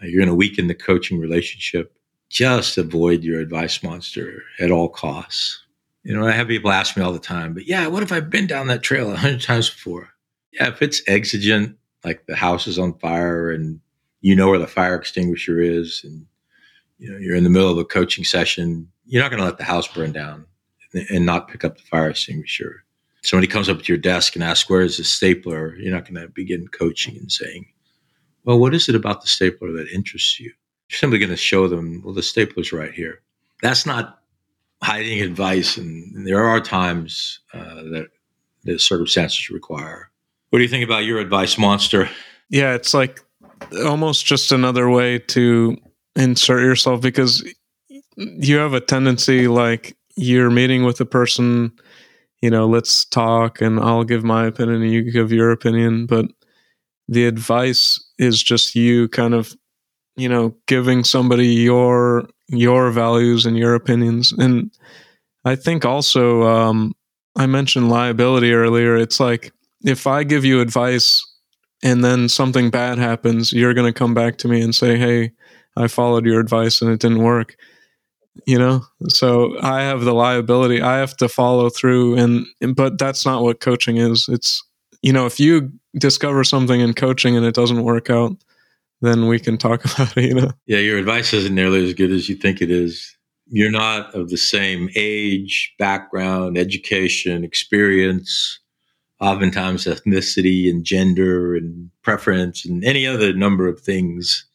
You're 0.00 0.20
going 0.20 0.28
to 0.28 0.34
weaken 0.34 0.68
the 0.68 0.74
coaching 0.74 1.18
relationship. 1.18 1.92
Just 2.28 2.78
avoid 2.78 3.24
your 3.24 3.40
advice 3.40 3.82
monster 3.82 4.42
at 4.60 4.70
all 4.70 4.88
costs. 4.88 5.64
You 6.02 6.16
know, 6.16 6.26
I 6.26 6.32
have 6.32 6.48
people 6.48 6.70
ask 6.70 6.96
me 6.96 7.02
all 7.02 7.12
the 7.12 7.18
time, 7.18 7.54
but 7.54 7.66
yeah, 7.66 7.86
what 7.86 8.02
if 8.02 8.12
I've 8.12 8.30
been 8.30 8.46
down 8.46 8.68
that 8.68 8.82
trail 8.82 9.10
a 9.12 9.16
hundred 9.16 9.42
times 9.42 9.68
before? 9.68 10.10
Yeah, 10.52 10.68
if 10.68 10.80
it's 10.80 11.02
exigent, 11.06 11.76
like 12.04 12.26
the 12.26 12.36
house 12.36 12.66
is 12.66 12.78
on 12.78 12.98
fire 12.98 13.50
and 13.50 13.80
you 14.20 14.34
know 14.34 14.48
where 14.48 14.58
the 14.58 14.66
fire 14.66 14.94
extinguisher 14.94 15.60
is 15.60 16.02
and 16.04 16.26
you 16.98 17.10
know 17.10 17.18
you're 17.18 17.36
in 17.36 17.44
the 17.44 17.50
middle 17.50 17.70
of 17.70 17.78
a 17.78 17.84
coaching 17.84 18.24
session, 18.24 18.88
you're 19.04 19.22
not 19.22 19.30
going 19.30 19.40
to 19.40 19.46
let 19.46 19.58
the 19.58 19.64
house 19.64 19.88
burn 19.88 20.12
down 20.12 20.46
and 21.10 21.26
not 21.26 21.48
pick 21.48 21.64
up 21.64 21.76
the 21.76 21.82
fire 21.84 22.10
extinguisher. 22.10 22.84
somebody 23.22 23.46
comes 23.46 23.68
up 23.68 23.82
to 23.82 23.92
your 23.92 23.98
desk 23.98 24.34
and 24.34 24.44
asks, 24.44 24.68
Where 24.68 24.82
is 24.82 24.96
the 24.96 25.04
stapler? 25.04 25.76
You're 25.76 25.94
not 25.94 26.04
going 26.04 26.20
to 26.20 26.28
begin 26.28 26.68
coaching 26.68 27.16
and 27.16 27.30
saying, 27.30 27.66
Well, 28.44 28.58
what 28.58 28.74
is 28.74 28.88
it 28.88 28.94
about 28.94 29.20
the 29.20 29.28
stapler 29.28 29.72
that 29.72 29.88
interests 29.88 30.38
you? 30.40 30.52
You're 30.88 30.98
simply 30.98 31.18
going 31.18 31.30
to 31.30 31.36
show 31.36 31.68
them, 31.68 32.02
Well, 32.04 32.14
the 32.14 32.22
stapler's 32.22 32.72
right 32.72 32.92
here. 32.92 33.20
That's 33.62 33.86
not 33.86 34.17
hiding 34.82 35.20
advice. 35.20 35.76
And 35.76 36.26
there 36.26 36.44
are 36.44 36.60
times 36.60 37.40
uh, 37.52 37.82
that 37.92 38.08
the 38.64 38.78
circumstances 38.78 39.50
require. 39.50 40.10
What 40.50 40.58
do 40.58 40.62
you 40.62 40.68
think 40.68 40.84
about 40.84 41.04
your 41.04 41.18
advice, 41.18 41.58
Monster? 41.58 42.08
Yeah, 42.48 42.74
it's 42.74 42.94
like 42.94 43.20
almost 43.84 44.24
just 44.24 44.52
another 44.52 44.88
way 44.88 45.18
to 45.18 45.76
insert 46.16 46.60
yourself 46.60 47.00
because 47.00 47.44
you 48.16 48.56
have 48.56 48.72
a 48.72 48.80
tendency 48.80 49.48
like 49.48 49.96
you're 50.16 50.50
meeting 50.50 50.84
with 50.84 51.00
a 51.00 51.04
person 51.04 51.72
you 52.40 52.50
know, 52.50 52.66
let's 52.66 53.04
talk 53.04 53.60
and 53.60 53.80
I'll 53.80 54.04
give 54.04 54.22
my 54.22 54.46
opinion 54.46 54.82
and 54.82 54.92
you 54.92 55.10
give 55.10 55.32
your 55.32 55.50
opinion. 55.50 56.06
But 56.06 56.26
the 57.08 57.26
advice 57.26 58.02
is 58.18 58.42
just 58.42 58.74
you 58.74 59.08
kind 59.08 59.34
of, 59.34 59.56
you 60.16 60.28
know, 60.28 60.54
giving 60.66 61.04
somebody 61.04 61.48
your 61.48 62.28
your 62.48 62.90
values 62.90 63.46
and 63.46 63.56
your 63.56 63.74
opinions. 63.74 64.32
And 64.32 64.70
I 65.44 65.56
think 65.56 65.84
also 65.84 66.42
um, 66.42 66.94
I 67.36 67.46
mentioned 67.46 67.90
liability 67.90 68.52
earlier. 68.52 68.96
It's 68.96 69.20
like 69.20 69.52
if 69.84 70.06
I 70.06 70.24
give 70.24 70.44
you 70.44 70.60
advice 70.60 71.24
and 71.82 72.04
then 72.04 72.28
something 72.28 72.70
bad 72.70 72.98
happens, 72.98 73.52
you're 73.52 73.74
going 73.74 73.92
to 73.92 73.98
come 73.98 74.14
back 74.14 74.38
to 74.38 74.48
me 74.48 74.60
and 74.60 74.74
say, 74.74 74.96
"Hey, 74.96 75.32
I 75.76 75.86
followed 75.88 76.26
your 76.26 76.40
advice 76.40 76.82
and 76.82 76.90
it 76.90 77.00
didn't 77.00 77.22
work." 77.22 77.56
you 78.46 78.58
know 78.58 78.84
so 79.08 79.56
i 79.62 79.80
have 79.80 80.02
the 80.02 80.14
liability 80.14 80.80
i 80.80 80.98
have 80.98 81.16
to 81.16 81.28
follow 81.28 81.68
through 81.68 82.16
and, 82.16 82.46
but 82.74 82.98
that's 82.98 83.24
not 83.24 83.42
what 83.42 83.60
coaching 83.60 83.96
is 83.96 84.26
it's 84.28 84.62
you 85.02 85.12
know 85.12 85.26
if 85.26 85.40
you 85.40 85.72
discover 85.96 86.44
something 86.44 86.80
in 86.80 86.94
coaching 86.94 87.36
and 87.36 87.44
it 87.44 87.54
doesn't 87.54 87.82
work 87.82 88.10
out 88.10 88.36
then 89.00 89.26
we 89.28 89.38
can 89.38 89.56
talk 89.58 89.84
about 89.94 90.16
it 90.16 90.24
you 90.24 90.34
know 90.34 90.50
yeah 90.66 90.78
your 90.78 90.98
advice 90.98 91.32
isn't 91.32 91.54
nearly 91.54 91.84
as 91.84 91.94
good 91.94 92.10
as 92.10 92.28
you 92.28 92.36
think 92.36 92.60
it 92.60 92.70
is 92.70 93.16
you're 93.50 93.70
not 93.70 94.14
of 94.14 94.28
the 94.28 94.36
same 94.36 94.88
age 94.94 95.74
background 95.78 96.58
education 96.58 97.44
experience 97.44 98.60
oftentimes 99.20 99.84
ethnicity 99.84 100.70
and 100.70 100.84
gender 100.84 101.56
and 101.56 101.90
preference 102.02 102.64
and 102.64 102.84
any 102.84 103.06
other 103.06 103.32
number 103.32 103.66
of 103.66 103.80
things 103.80 104.48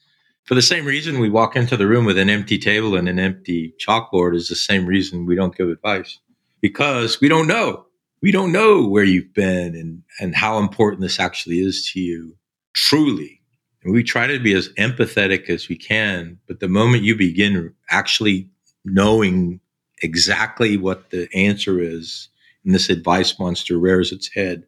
for 0.43 0.55
the 0.55 0.61
same 0.61 0.85
reason 0.85 1.19
we 1.19 1.29
walk 1.29 1.55
into 1.55 1.77
the 1.77 1.87
room 1.87 2.03
with 2.03 2.17
an 2.17 2.29
empty 2.29 2.57
table 2.57 2.95
and 2.95 3.07
an 3.07 3.17
empty 3.17 3.73
chalkboard 3.79 4.35
is 4.35 4.49
the 4.49 4.55
same 4.55 4.85
reason 4.85 5.25
we 5.25 5.35
don't 5.35 5.55
give 5.55 5.69
advice 5.69 6.19
because 6.61 7.21
we 7.21 7.29
don't 7.29 7.47
know. 7.47 7.85
We 8.21 8.31
don't 8.31 8.51
know 8.51 8.85
where 8.85 9.03
you've 9.05 9.33
been 9.33 9.75
and, 9.75 10.03
and 10.19 10.35
how 10.35 10.57
important 10.57 11.01
this 11.01 11.19
actually 11.19 11.59
is 11.59 11.89
to 11.91 11.99
you 11.99 12.35
truly. 12.73 13.41
And 13.83 13.93
we 13.93 14.03
try 14.03 14.27
to 14.27 14.39
be 14.39 14.53
as 14.53 14.69
empathetic 14.69 15.49
as 15.49 15.67
we 15.67 15.75
can. 15.75 16.39
But 16.47 16.59
the 16.59 16.67
moment 16.67 17.03
you 17.03 17.15
begin 17.15 17.73
actually 17.89 18.47
knowing 18.85 19.59
exactly 20.01 20.77
what 20.77 21.09
the 21.09 21.27
answer 21.33 21.79
is, 21.79 22.29
and 22.65 22.73
this 22.73 22.89
advice 22.89 23.37
monster 23.39 23.77
rears 23.77 24.11
its 24.11 24.33
head, 24.33 24.63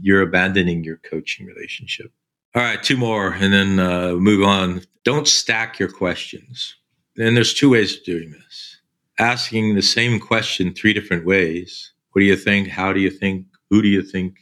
you're 0.00 0.22
abandoning 0.22 0.84
your 0.84 0.98
coaching 0.98 1.46
relationship. 1.46 2.12
All 2.54 2.62
right, 2.62 2.82
two 2.82 2.96
more 2.96 3.32
and 3.32 3.52
then 3.52 3.78
uh, 3.78 4.12
move 4.14 4.44
on. 4.44 4.82
Don't 5.04 5.28
stack 5.28 5.78
your 5.78 5.90
questions. 5.90 6.76
And 7.16 7.36
there's 7.36 7.54
two 7.54 7.70
ways 7.70 7.96
of 7.96 8.04
doing 8.04 8.30
this 8.30 8.80
asking 9.20 9.74
the 9.74 9.82
same 9.82 10.18
question 10.18 10.72
three 10.72 10.94
different 10.94 11.26
ways. 11.26 11.92
What 12.12 12.20
do 12.20 12.26
you 12.26 12.36
think? 12.36 12.68
How 12.68 12.92
do 12.92 13.00
you 13.00 13.10
think? 13.10 13.46
Who 13.68 13.82
do 13.82 13.88
you 13.88 14.02
think? 14.02 14.38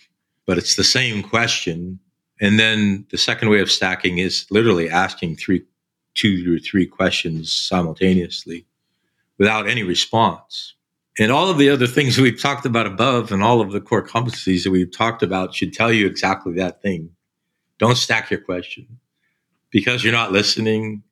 But 0.47 0.57
it's 0.57 0.77
the 0.77 0.85
same 0.85 1.23
question. 1.23 1.99
And 2.41 2.59
then 2.59 3.07
the 3.11 3.19
second 3.19 3.51
way 3.51 3.61
of 3.61 3.71
stacking 3.71 4.19
is 4.19 4.47
literally 4.51 4.89
asking 4.89 5.37
three, 5.37 5.65
two 6.15 6.57
or 6.57 6.59
three 6.59 6.87
questions 6.87 7.53
simultaneously 7.53 8.67
without 9.39 9.69
any 9.69 9.83
response. 9.83 10.75
And 11.19 11.33
all 11.33 11.51
of 11.51 11.59
the 11.59 11.71
other 11.71 11.87
things 11.87 12.19
we've 12.21 12.41
talked 12.41 12.67
about 12.67 12.87
above 12.87 13.33
and 13.33 13.43
all 13.43 13.61
of 13.61 13.73
the 13.73 13.81
core 13.81 14.07
competencies 14.07 14.65
that 14.65 14.71
we've 14.71 14.97
talked 14.97 15.23
about 15.23 15.55
should 15.55 15.73
tell 15.73 15.93
you 15.93 16.07
exactly 16.07 16.55
that 16.55 16.83
thing. 16.83 17.11
Don't 17.79 17.97
stack 17.97 18.31
your 18.31 18.41
question 18.41 18.87
because 19.71 20.03
you're 20.03 20.13
not 20.13 20.33
listening. 20.33 21.03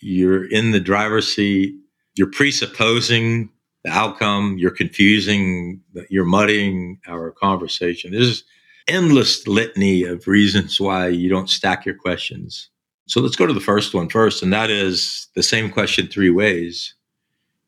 You're 0.00 0.44
in 0.44 0.72
the 0.72 0.80
driver's 0.80 1.32
seat. 1.32 1.74
You're 2.14 2.30
presupposing 2.30 3.50
the 3.84 3.90
outcome. 3.90 4.56
You're 4.58 4.70
confusing. 4.70 5.80
You're 6.08 6.24
muddying 6.24 7.00
our 7.06 7.30
conversation. 7.32 8.12
There's 8.12 8.44
endless 8.88 9.46
litany 9.46 10.04
of 10.04 10.26
reasons 10.26 10.80
why 10.80 11.08
you 11.08 11.28
don't 11.28 11.50
stack 11.50 11.86
your 11.86 11.94
questions. 11.94 12.68
So 13.06 13.20
let's 13.20 13.36
go 13.36 13.46
to 13.46 13.52
the 13.52 13.60
first 13.60 13.94
one 13.94 14.08
first, 14.08 14.42
and 14.42 14.52
that 14.52 14.70
is 14.70 15.28
the 15.34 15.42
same 15.42 15.70
question 15.70 16.06
three 16.06 16.30
ways. 16.30 16.94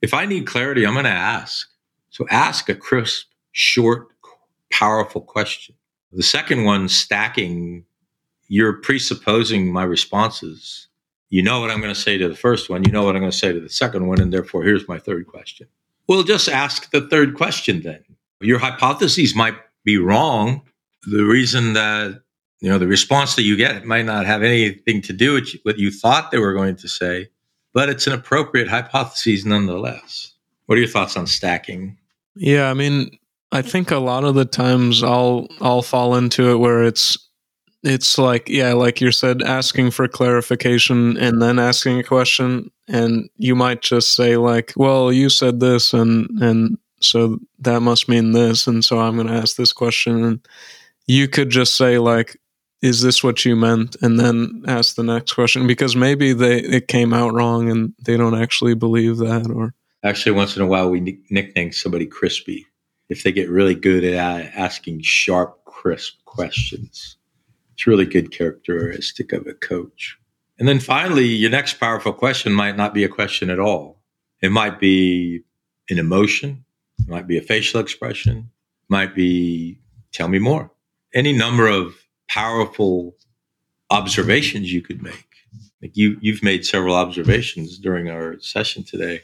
If 0.03 0.15
I 0.15 0.27
need 0.27 0.47
clarity, 0.47 0.87
I'm 0.87 0.95
going 0.95 1.05
to 1.05 1.11
ask. 1.11 1.69
So 2.11 2.27
ask 2.31 2.69
a 2.69 2.75
crisp, 2.75 3.27
short, 3.53 4.09
powerful 4.71 5.21
question. 5.21 5.75
The 6.13 6.23
second 6.23 6.65
one, 6.65 6.89
stacking 6.89 7.85
you're 8.49 8.75
presupposing 8.75 9.73
my 9.73 9.83
responses. 9.83 10.89
You 11.31 11.43
know 11.43 11.61
what 11.61 11.71
I'm 11.71 11.81
going 11.81 11.95
to 11.95 12.01
say 12.01 12.19
to 12.19 12.29
the 12.29 12.37
first 12.37 12.71
one. 12.71 12.85
You 12.85 12.93
know 12.93 13.03
what 13.03 13.17
I'm 13.17 13.23
going 13.23 13.33
to 13.33 13.37
say 13.37 13.53
to 13.53 13.61
the 13.61 13.69
second 13.69 14.07
one. 14.07 14.21
And 14.21 14.33
therefore, 14.33 14.63
here's 14.63 14.89
my 14.89 14.99
third 14.99 15.27
question. 15.27 15.67
Well, 16.07 16.23
just 16.23 16.49
ask 16.49 16.91
the 16.91 17.01
third 17.09 17.35
question 17.35 17.83
then. 17.83 18.05
Your 18.41 18.59
hypotheses 18.59 19.35
might 19.35 19.57
be 19.85 19.97
wrong. 19.97 20.63
The 21.07 21.25
reason 21.25 21.75
that, 21.75 22.23
you 22.61 22.71
know, 22.71 22.79
the 22.79 22.87
response 22.87 23.35
that 23.37 23.43
you 23.43 23.57
get 23.57 23.85
might 23.85 24.07
not 24.07 24.27
have 24.27 24.43
anything 24.43 25.03
to 25.03 25.13
do 25.13 25.35
with 25.35 25.49
what 25.63 25.79
you 25.79 25.91
thought 25.91 26.31
they 26.31 26.39
were 26.39 26.55
going 26.55 26.77
to 26.77 26.89
say, 26.89 27.29
but 27.73 27.89
it's 27.89 28.07
an 28.07 28.13
appropriate 28.13 28.69
hypothesis 28.69 29.45
nonetheless. 29.45 30.33
What 30.67 30.77
are 30.77 30.81
your 30.81 30.89
thoughts 30.89 31.17
on 31.17 31.27
stacking? 31.27 31.99
Yeah, 32.37 32.71
I 32.71 32.75
mean, 32.75 33.11
I 33.53 33.63
think 33.63 33.91
a 33.91 33.99
lot 33.99 34.25
of 34.25 34.35
the 34.35 34.45
times 34.45 35.03
I'll 35.03 35.47
I'll 35.61 35.83
fall 35.83 36.17
into 36.17 36.51
it 36.51 36.57
where 36.57 36.83
it's 36.83 37.17
it's 37.85 38.17
like 38.17 38.49
yeah 38.49 38.73
like 38.73 39.01
you 39.01 39.13
said 39.13 39.43
asking 39.43 39.91
for 39.91 40.09
clarification 40.09 41.17
and 41.19 41.41
then 41.41 41.59
asking 41.59 42.01
a 42.01 42.03
question 42.03 42.71
and 42.89 43.29
you 43.37 43.55
might 43.55 43.83
just 43.83 44.17
say 44.17 44.37
like 44.37 44.73
well 44.77 45.13
you 45.13 45.29
said 45.29 45.61
this 45.61 45.93
and 45.93 46.29
and 46.43 46.79
so 47.01 47.39
that 47.59 47.81
must 47.81 48.09
mean 48.09 48.33
this 48.33 48.67
and 48.67 48.83
so 48.85 48.99
i'm 48.99 49.17
going 49.17 49.27
to 49.27 49.35
ask 49.35 49.57
this 49.57 49.73
question 49.73 50.25
and 50.25 50.49
you 51.07 51.29
could 51.29 51.51
just 51.51 51.77
say 51.77 51.99
like 51.99 52.37
is 52.83 53.01
this 53.01 53.25
what 53.25 53.45
you 53.45 53.57
meant 53.57 53.97
and 54.03 54.21
then 54.21 54.63
ask 54.67 54.95
the 54.95 55.03
next 55.03 55.33
question 55.33 55.67
because 55.67 55.97
maybe 55.97 56.33
they 56.33 56.61
it 56.61 56.89
came 56.89 57.15
out 57.15 57.33
wrong 57.33 57.71
and 57.71 57.95
they 58.05 58.17
don't 58.17 58.41
actually 58.41 58.75
believe 58.75 59.17
that 59.19 59.51
or 59.51 59.75
actually 60.03 60.33
once 60.33 60.57
in 60.57 60.63
a 60.63 60.67
while 60.67 60.91
we 60.91 61.19
nickname 61.31 61.73
somebody 61.73 62.07
crispy 62.07 62.67
if 63.09 63.23
they 63.23 63.33
get 63.33 63.49
really 63.49 63.75
good 63.75 64.05
at 64.05 64.53
asking 64.55 65.01
sharp 65.03 65.65
crisp 65.65 66.15
questions 66.25 67.17
it's 67.75 67.87
really 67.89 68.07
good 68.07 68.31
characteristic 68.31 69.33
of 69.33 69.47
a 69.47 69.53
coach. 69.53 70.17
And 70.59 70.69
then 70.69 70.79
finally, 70.79 71.27
your 71.27 71.51
next 71.51 71.81
powerful 71.81 72.13
question 72.13 72.53
might 72.53 72.77
not 72.77 72.95
be 72.95 73.03
a 73.03 73.09
question 73.09 73.51
at 73.51 73.59
all. 73.59 74.01
It 74.41 74.53
might 74.53 74.79
be 74.79 75.43
an 75.91 75.99
emotion, 75.99 76.65
it 77.01 77.09
might 77.09 77.27
be 77.27 77.37
a 77.37 77.43
facial 77.43 77.81
expression, 77.81 78.51
might 78.89 79.15
be 79.15 79.81
tell 80.13 80.29
me 80.29 80.39
more. 80.39 80.71
Any 81.15 81.33
number 81.33 81.69
of 81.69 81.95
powerful 82.29 83.15
observations 83.91 84.73
you 84.73 84.83
could 84.83 85.03
make. 85.03 85.29
Like 85.81 85.97
you, 85.97 86.17
you've 86.21 86.43
made 86.43 86.67
several 86.67 86.97
observations 86.97 87.79
during 87.79 88.11
our 88.11 88.39
session 88.41 88.83
today 88.83 89.23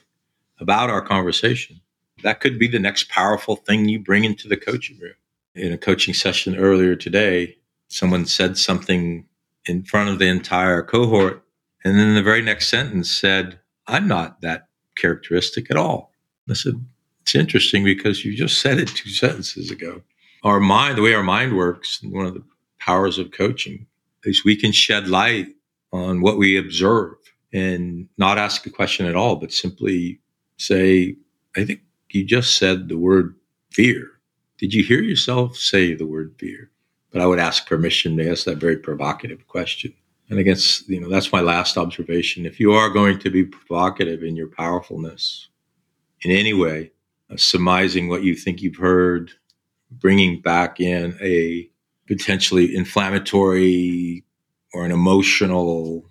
about 0.61 0.91
our 0.91 1.03
conversation. 1.03 1.81
That 2.23 2.41
could 2.41 2.59
be 2.59 2.69
the 2.69 2.79
next 2.79 3.09
powerful 3.09 3.57
thing 3.57 3.89
you 3.89 3.99
bring 3.99 4.25
into 4.25 4.47
the 4.47 4.57
coaching 4.57 4.99
room. 4.99 5.15
In 5.55 5.73
a 5.73 5.79
coaching 5.79 6.15
session 6.15 6.55
earlier 6.57 6.95
today, 6.95 7.57
someone 7.89 8.27
said 8.27 8.57
something 8.57 9.27
in 9.67 9.83
front 9.83 10.11
of 10.11 10.19
the 10.19 10.29
entire 10.29 10.83
cohort. 10.83 11.43
And 11.83 11.99
then 11.99 12.15
the 12.15 12.23
very 12.23 12.43
next 12.43 12.69
sentence 12.69 13.11
said, 13.11 13.59
I'm 13.87 14.07
not 14.07 14.43
that 14.43 14.69
characteristic 14.97 15.71
at 15.71 15.77
all. 15.77 16.13
I 16.49 16.55
said, 16.55 16.85
It's 17.23 17.35
interesting 17.35 17.85
because 17.85 18.25
you 18.25 18.37
just 18.37 18.61
said 18.61 18.79
it 18.79 18.89
two 18.89 19.11
sentences 19.11 19.71
ago. 19.71 20.03
Our 20.43 20.61
mind, 20.61 20.97
the 20.97 21.03
way 21.03 21.15
our 21.15 21.23
mind 21.23 21.57
works, 21.57 22.01
one 22.03 22.27
of 22.27 22.35
the 22.35 22.45
powers 22.79 23.19
of 23.19 23.31
coaching 23.31 23.87
is 24.25 24.45
we 24.45 24.57
can 24.57 24.73
shed 24.73 25.09
light 25.09 25.49
on 25.93 26.21
what 26.21 26.39
we 26.39 26.57
observe 26.57 27.17
and 27.53 28.09
not 28.17 28.39
ask 28.39 28.65
a 28.67 28.71
question 28.71 29.07
at 29.07 29.17
all, 29.17 29.37
but 29.37 29.53
simply 29.53 30.21
say, 30.57 31.17
I 31.57 31.65
think 31.65 31.81
you 32.11 32.25
just 32.25 32.59
said 32.59 32.89
the 32.89 32.99
word 32.99 33.35
fear. 33.71 34.09
Did 34.59 34.73
you 34.73 34.85
hear 34.85 35.01
yourself 35.01 35.57
say 35.57 35.95
the 35.95 36.07
word 36.07 36.35
fear? 36.39 36.71
but 37.11 37.21
I 37.21 37.27
would 37.27 37.39
ask 37.39 37.67
permission 37.67 38.17
to 38.17 38.31
ask 38.31 38.45
that 38.45 38.59
very 38.59 38.77
provocative 38.77 39.47
question. 39.47 39.93
And 40.29 40.39
I 40.39 40.43
guess, 40.43 40.89
you 40.89 41.01
know, 41.01 41.09
that's 41.09 41.33
my 41.33 41.41
last 41.41 41.77
observation. 41.77 42.47
If 42.47 42.61
you 42.61 42.73
are 42.73 42.89
going 42.89 43.19
to 43.21 43.31
be 43.31 43.45
provocative 43.45 44.23
in 44.23 44.37
your 44.37 44.47
powerfulness 44.47 45.49
in 46.23 46.31
any 46.31 46.55
way, 46.55 46.93
uh, 47.31 47.37
surmising 47.37 48.09
what 48.09 48.23
you 48.23 48.37
think 48.37 48.63
you've 48.63 48.77
heard, 48.77 49.33
bringing 49.91 50.41
back 50.41 50.81
in 50.81 51.17
a 51.21 51.69
potentially 52.07 52.75
inflammatory 52.75 54.25
or 54.73 54.85
an 54.85 54.93
emotional 54.93 56.05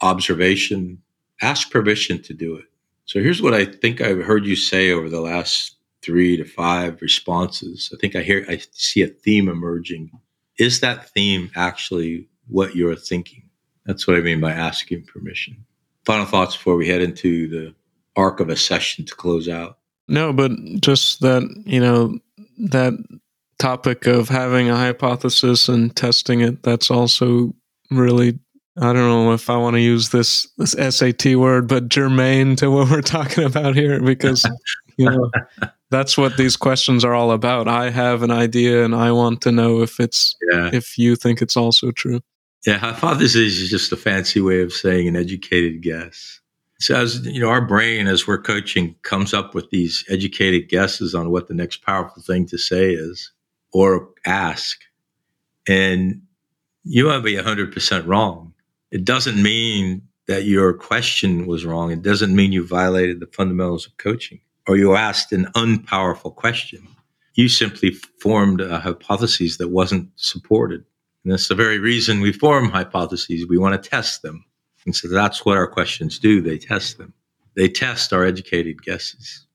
observation, 0.00 1.00
ask 1.40 1.70
permission 1.70 2.22
to 2.22 2.34
do 2.34 2.56
it. 2.56 2.64
So 3.04 3.20
here's 3.20 3.42
what 3.42 3.54
I 3.54 3.64
think 3.64 4.00
I've 4.00 4.24
heard 4.24 4.46
you 4.46 4.56
say 4.56 4.90
over 4.90 5.08
the 5.08 5.20
last 5.20 5.76
three 6.02 6.36
to 6.36 6.44
five 6.44 7.00
responses. 7.00 7.90
I 7.92 7.96
think 8.00 8.16
I 8.16 8.22
hear, 8.22 8.44
I 8.48 8.60
see 8.72 9.02
a 9.02 9.08
theme 9.08 9.48
emerging. 9.48 10.10
Is 10.58 10.80
that 10.80 11.08
theme 11.10 11.50
actually 11.54 12.28
what 12.48 12.74
you're 12.74 12.96
thinking? 12.96 13.48
That's 13.86 14.06
what 14.06 14.16
I 14.16 14.20
mean 14.20 14.40
by 14.40 14.52
asking 14.52 15.04
permission. 15.04 15.64
Final 16.04 16.26
thoughts 16.26 16.56
before 16.56 16.76
we 16.76 16.88
head 16.88 17.00
into 17.00 17.48
the 17.48 17.74
arc 18.16 18.40
of 18.40 18.48
a 18.48 18.56
session 18.56 19.04
to 19.04 19.14
close 19.14 19.48
out. 19.48 19.78
No, 20.08 20.32
but 20.32 20.52
just 20.80 21.20
that, 21.20 21.42
you 21.64 21.80
know, 21.80 22.18
that 22.58 22.92
topic 23.62 24.06
of 24.06 24.28
having 24.28 24.68
a 24.68 24.76
hypothesis 24.76 25.68
and 25.68 25.94
testing 25.94 26.40
it, 26.40 26.62
that's 26.62 26.90
also 26.90 27.54
really 27.90 28.38
I 28.78 28.92
don't 28.92 28.94
know 28.94 29.32
if 29.32 29.50
I 29.50 29.56
want 29.58 29.74
to 29.74 29.80
use 29.80 30.08
this 30.08 30.48
this 30.56 30.72
SAT 30.72 31.36
word, 31.36 31.68
but 31.68 31.88
germane 31.88 32.56
to 32.56 32.70
what 32.70 32.90
we're 32.90 33.02
talking 33.02 33.44
about 33.44 33.74
here 33.74 34.00
because 34.00 34.46
you 34.96 35.08
know 35.08 35.30
that's 35.90 36.16
what 36.16 36.36
these 36.38 36.56
questions 36.56 37.04
are 37.04 37.14
all 37.14 37.32
about. 37.32 37.68
I 37.68 37.90
have 37.90 38.22
an 38.22 38.30
idea 38.30 38.84
and 38.84 38.94
I 38.94 39.12
want 39.12 39.42
to 39.42 39.52
know 39.52 39.82
if 39.82 40.00
it's 40.00 40.34
yeah. 40.50 40.70
if 40.72 40.96
you 40.96 41.16
think 41.16 41.42
it's 41.42 41.56
also 41.56 41.90
true. 41.90 42.20
Yeah, 42.66 42.78
hypothesis 42.78 43.58
is 43.58 43.68
just 43.68 43.92
a 43.92 43.96
fancy 43.96 44.40
way 44.40 44.62
of 44.62 44.72
saying 44.72 45.06
an 45.06 45.16
educated 45.16 45.82
guess. 45.82 46.40
So 46.80 46.96
as 46.96 47.24
you 47.26 47.40
know, 47.40 47.48
our 47.48 47.64
brain 47.64 48.08
as 48.08 48.26
we're 48.26 48.40
coaching 48.40 48.96
comes 49.02 49.34
up 49.34 49.54
with 49.54 49.68
these 49.70 50.04
educated 50.08 50.68
guesses 50.68 51.14
on 51.14 51.30
what 51.30 51.46
the 51.46 51.54
next 51.54 51.82
powerful 51.82 52.22
thing 52.22 52.46
to 52.46 52.58
say 52.58 52.92
is 52.92 53.30
or 53.72 54.10
ask. 54.26 54.80
And 55.68 56.22
you 56.84 57.06
might 57.06 57.20
be 57.20 57.34
100% 57.34 58.06
wrong. 58.06 58.54
It 58.90 59.04
doesn't 59.04 59.42
mean 59.42 60.02
that 60.26 60.44
your 60.44 60.72
question 60.74 61.46
was 61.46 61.64
wrong. 61.64 61.90
It 61.90 62.02
doesn't 62.02 62.34
mean 62.34 62.52
you 62.52 62.66
violated 62.66 63.20
the 63.20 63.26
fundamentals 63.26 63.86
of 63.86 63.96
coaching 63.96 64.40
or 64.66 64.76
you 64.76 64.94
asked 64.94 65.32
an 65.32 65.46
unpowerful 65.54 66.34
question. 66.34 66.86
You 67.34 67.48
simply 67.48 67.92
formed 68.20 68.60
a 68.60 68.78
hypothesis 68.78 69.56
that 69.56 69.68
wasn't 69.68 70.10
supported. 70.16 70.84
And 71.24 71.32
that's 71.32 71.48
the 71.48 71.54
very 71.54 71.78
reason 71.78 72.20
we 72.20 72.32
form 72.32 72.68
hypotheses. 72.68 73.46
We 73.48 73.58
want 73.58 73.80
to 73.80 73.90
test 73.90 74.22
them. 74.22 74.44
And 74.84 74.94
so 74.94 75.08
that's 75.08 75.44
what 75.44 75.56
our 75.56 75.66
questions 75.66 76.18
do. 76.18 76.40
They 76.40 76.58
test 76.58 76.98
them. 76.98 77.14
They 77.54 77.68
test 77.68 78.12
our 78.12 78.24
educated 78.24 78.82
guesses. 78.82 79.46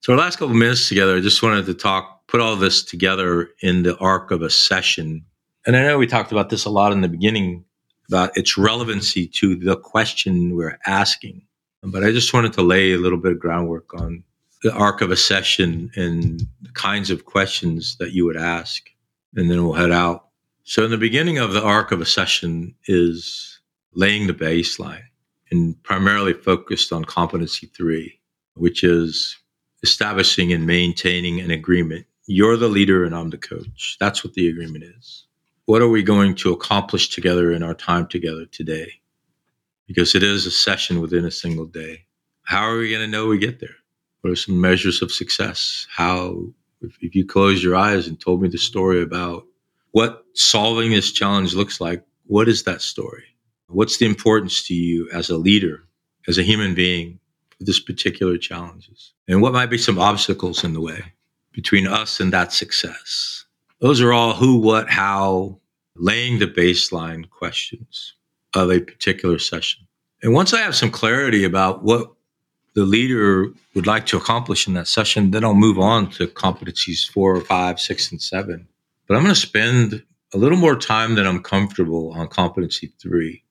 So 0.00 0.12
our 0.12 0.18
last 0.18 0.38
couple 0.38 0.54
minutes 0.54 0.88
together, 0.88 1.16
I 1.16 1.20
just 1.20 1.42
wanted 1.42 1.66
to 1.66 1.74
talk, 1.74 2.26
put 2.28 2.40
all 2.40 2.54
this 2.54 2.84
together 2.84 3.50
in 3.62 3.82
the 3.82 3.96
arc 3.98 4.30
of 4.30 4.42
a 4.42 4.50
session. 4.50 5.24
And 5.66 5.76
I 5.76 5.82
know 5.82 5.98
we 5.98 6.06
talked 6.06 6.30
about 6.30 6.50
this 6.50 6.64
a 6.64 6.70
lot 6.70 6.92
in 6.92 7.00
the 7.00 7.08
beginning 7.08 7.64
about 8.08 8.36
its 8.36 8.56
relevancy 8.56 9.26
to 9.26 9.56
the 9.56 9.76
question 9.76 10.54
we're 10.54 10.78
asking. 10.86 11.42
But 11.82 12.04
I 12.04 12.12
just 12.12 12.32
wanted 12.32 12.52
to 12.54 12.62
lay 12.62 12.92
a 12.92 12.98
little 12.98 13.18
bit 13.18 13.32
of 13.32 13.38
groundwork 13.38 13.92
on 13.94 14.22
the 14.62 14.72
arc 14.72 15.00
of 15.00 15.10
a 15.10 15.16
session 15.16 15.90
and 15.94 16.40
the 16.62 16.72
kinds 16.72 17.10
of 17.10 17.24
questions 17.24 17.96
that 17.98 18.12
you 18.12 18.24
would 18.24 18.36
ask. 18.36 18.88
And 19.34 19.50
then 19.50 19.62
we'll 19.64 19.74
head 19.74 19.92
out. 19.92 20.28
So 20.62 20.84
in 20.84 20.90
the 20.90 20.96
beginning 20.96 21.38
of 21.38 21.52
the 21.52 21.62
arc 21.62 21.92
of 21.92 22.00
a 22.00 22.06
session 22.06 22.74
is 22.86 23.60
laying 23.94 24.26
the 24.26 24.34
baseline 24.34 25.02
and 25.50 25.80
primarily 25.82 26.34
focused 26.34 26.92
on 26.92 27.04
competency 27.04 27.66
three, 27.66 28.20
which 28.54 28.84
is 28.84 29.36
establishing 29.82 30.52
and 30.52 30.66
maintaining 30.66 31.40
an 31.40 31.50
agreement. 31.50 32.06
You're 32.26 32.56
the 32.56 32.68
leader 32.68 33.04
and 33.04 33.14
I'm 33.14 33.30
the 33.30 33.38
coach. 33.38 33.96
That's 34.00 34.24
what 34.24 34.34
the 34.34 34.48
agreement 34.48 34.84
is. 34.84 35.26
What 35.66 35.82
are 35.82 35.88
we 35.88 36.02
going 36.02 36.34
to 36.36 36.52
accomplish 36.52 37.10
together 37.10 37.52
in 37.52 37.62
our 37.62 37.74
time 37.74 38.06
together 38.06 38.46
today? 38.46 38.90
Because 39.86 40.14
it 40.14 40.22
is 40.22 40.46
a 40.46 40.50
session 40.50 41.00
within 41.00 41.24
a 41.24 41.30
single 41.30 41.66
day. 41.66 42.04
How 42.44 42.62
are 42.62 42.78
we 42.78 42.90
going 42.90 43.02
to 43.02 43.06
know 43.06 43.26
we 43.26 43.38
get 43.38 43.60
there? 43.60 43.76
What 44.20 44.30
are 44.30 44.36
some 44.36 44.60
measures 44.60 45.02
of 45.02 45.12
success? 45.12 45.86
How, 45.90 46.44
if, 46.80 46.96
if 47.00 47.14
you 47.14 47.24
close 47.24 47.62
your 47.62 47.76
eyes 47.76 48.08
and 48.08 48.20
told 48.20 48.42
me 48.42 48.48
the 48.48 48.58
story 48.58 49.02
about 49.02 49.44
what 49.92 50.24
solving 50.34 50.90
this 50.90 51.12
challenge 51.12 51.54
looks 51.54 51.80
like, 51.80 52.04
what 52.26 52.48
is 52.48 52.64
that 52.64 52.82
story? 52.82 53.24
What's 53.68 53.98
the 53.98 54.06
importance 54.06 54.66
to 54.66 54.74
you 54.74 55.08
as 55.12 55.30
a 55.30 55.36
leader, 55.36 55.84
as 56.26 56.38
a 56.38 56.42
human 56.42 56.74
being, 56.74 57.20
this 57.60 57.80
particular 57.80 58.38
challenges? 58.38 59.12
And 59.26 59.42
what 59.42 59.52
might 59.52 59.70
be 59.70 59.78
some 59.78 59.98
obstacles 59.98 60.64
in 60.64 60.72
the 60.72 60.80
way 60.80 61.12
between 61.52 61.86
us 61.86 62.20
and 62.20 62.32
that 62.32 62.52
success? 62.52 63.44
Those 63.80 64.00
are 64.00 64.12
all 64.12 64.34
who, 64.34 64.58
what, 64.58 64.90
how, 64.90 65.60
laying 65.96 66.38
the 66.38 66.46
baseline 66.46 67.28
questions 67.28 68.14
of 68.54 68.70
a 68.70 68.80
particular 68.80 69.38
session. 69.38 69.86
And 70.22 70.32
once 70.32 70.52
I 70.52 70.60
have 70.60 70.74
some 70.74 70.90
clarity 70.90 71.44
about 71.44 71.84
what 71.84 72.12
the 72.74 72.84
leader 72.84 73.46
would 73.74 73.86
like 73.86 74.06
to 74.06 74.16
accomplish 74.16 74.66
in 74.66 74.74
that 74.74 74.88
session, 74.88 75.30
then 75.30 75.44
I'll 75.44 75.54
move 75.54 75.78
on 75.78 76.10
to 76.12 76.26
competencies 76.26 77.08
four, 77.10 77.40
five, 77.40 77.80
six, 77.80 78.10
and 78.10 78.20
seven. 78.20 78.68
But 79.06 79.16
I'm 79.16 79.22
going 79.22 79.34
to 79.34 79.40
spend 79.40 80.02
a 80.34 80.38
little 80.38 80.58
more 80.58 80.76
time 80.76 81.14
than 81.14 81.26
I'm 81.26 81.42
comfortable 81.42 82.12
on 82.12 82.28
competency 82.28 82.92
three, 83.00 83.42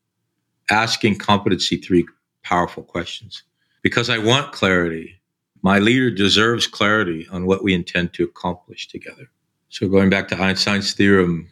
asking 0.69 1.17
competency 1.17 1.77
three 1.77 2.05
powerful 2.43 2.83
questions 2.83 3.43
because 3.87 4.09
I 4.09 4.17
want 4.17 4.51
clarity. 4.51 5.15
My 5.61 5.79
leader 5.79 6.11
deserves 6.11 6.67
clarity 6.67 7.25
on 7.31 7.45
what 7.45 7.63
we 7.63 7.73
intend 7.73 8.11
to 8.15 8.25
accomplish 8.25 8.89
together. 8.89 9.29
So, 9.69 9.87
going 9.87 10.09
back 10.09 10.27
to 10.27 10.35
Einstein's 10.35 10.93
theorem, 10.93 11.47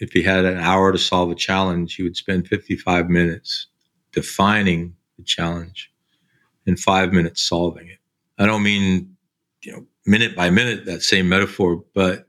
if 0.00 0.10
he 0.10 0.20
had 0.24 0.44
an 0.44 0.58
hour 0.58 0.90
to 0.90 0.98
solve 0.98 1.30
a 1.30 1.36
challenge, 1.36 1.94
he 1.94 2.02
would 2.02 2.16
spend 2.16 2.48
55 2.48 3.08
minutes 3.08 3.68
defining 4.10 4.96
the 5.18 5.22
challenge 5.22 5.92
and 6.66 6.80
five 6.80 7.12
minutes 7.12 7.44
solving 7.44 7.86
it. 7.86 7.98
I 8.38 8.46
don't 8.46 8.64
mean, 8.64 9.16
you 9.62 9.70
know, 9.70 9.86
minute 10.04 10.34
by 10.34 10.50
minute, 10.50 10.84
that 10.86 11.04
same 11.04 11.28
metaphor, 11.28 11.84
but 11.94 12.26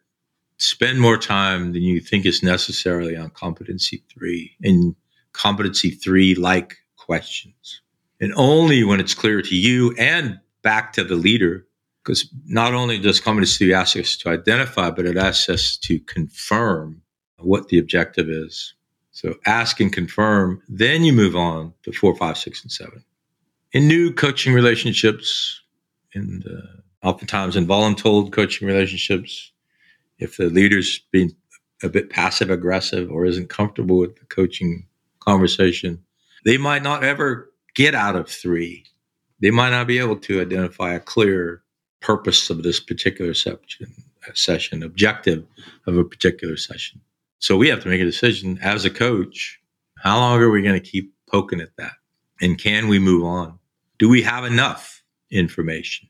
spend 0.57 1.01
more 1.01 1.17
time 1.17 1.73
than 1.73 1.81
you 1.81 2.01
think 2.01 2.27
is 2.27 2.43
necessarily 2.43 3.17
on 3.17 3.31
competency 3.31 4.03
three 4.13 4.55
and 4.61 4.95
competency 5.33 5.89
three 5.89 6.35
like 6.35 6.77
questions. 6.97 7.81
And 8.19 8.33
only 8.35 8.83
when 8.83 8.99
it's 8.99 9.13
clear 9.13 9.41
to 9.41 9.55
you 9.55 9.95
and 9.97 10.39
back 10.61 10.93
to 10.93 11.03
the 11.03 11.15
leader, 11.15 11.65
because 12.03 12.27
not 12.45 12.73
only 12.73 12.99
does 12.99 13.19
competency 13.19 13.65
three 13.65 13.73
ask 13.73 13.95
us 13.97 14.17
to 14.17 14.29
identify, 14.29 14.89
but 14.89 15.05
it 15.05 15.17
asks 15.17 15.49
us 15.49 15.77
to 15.77 15.99
confirm 16.01 17.01
what 17.37 17.69
the 17.69 17.79
objective 17.79 18.29
is. 18.29 18.73
So 19.11 19.35
ask 19.45 19.79
and 19.79 19.91
confirm, 19.91 20.61
then 20.67 21.03
you 21.03 21.13
move 21.13 21.35
on 21.35 21.73
to 21.83 21.91
four, 21.91 22.15
five, 22.15 22.37
six, 22.37 22.61
and 22.63 22.71
seven. 22.71 23.03
In 23.71 23.87
new 23.87 24.13
coaching 24.13 24.53
relationships, 24.53 25.61
and 26.13 26.45
uh, 26.45 27.07
oftentimes 27.07 27.55
in 27.55 27.67
voluntold 27.67 28.31
coaching 28.31 28.67
relationships, 28.67 29.51
if 30.17 30.37
the 30.37 30.49
leader's 30.49 30.99
being 31.11 31.31
a 31.83 31.89
bit 31.89 32.09
passive 32.09 32.49
aggressive 32.49 33.11
or 33.11 33.25
isn't 33.25 33.49
comfortable 33.49 33.97
with 33.97 34.17
the 34.17 34.25
coaching 34.25 34.87
conversation, 35.19 36.03
they 36.45 36.57
might 36.57 36.83
not 36.83 37.03
ever 37.03 37.48
get 37.75 37.95
out 37.95 38.15
of 38.15 38.29
three. 38.29 38.85
They 39.39 39.51
might 39.51 39.71
not 39.71 39.87
be 39.87 39.99
able 39.99 40.17
to 40.17 40.41
identify 40.41 40.93
a 40.93 40.99
clear 40.99 41.63
purpose 42.01 42.49
of 42.49 42.63
this 42.63 42.79
particular 42.79 43.33
session, 43.33 43.93
session 44.33 44.83
objective 44.83 45.45
of 45.87 45.97
a 45.97 46.03
particular 46.03 46.57
session. 46.57 47.01
So 47.39 47.57
we 47.57 47.69
have 47.69 47.81
to 47.83 47.89
make 47.89 48.01
a 48.01 48.05
decision 48.05 48.59
as 48.61 48.85
a 48.85 48.89
coach. 48.89 49.59
How 49.97 50.17
long 50.17 50.41
are 50.41 50.49
we 50.49 50.61
going 50.61 50.81
to 50.81 50.91
keep 50.91 51.13
poking 51.29 51.61
at 51.61 51.75
that? 51.77 51.93
And 52.41 52.57
can 52.57 52.87
we 52.87 52.99
move 52.99 53.23
on? 53.23 53.59
Do 53.97 54.09
we 54.09 54.21
have 54.21 54.45
enough 54.45 55.03
information 55.31 56.07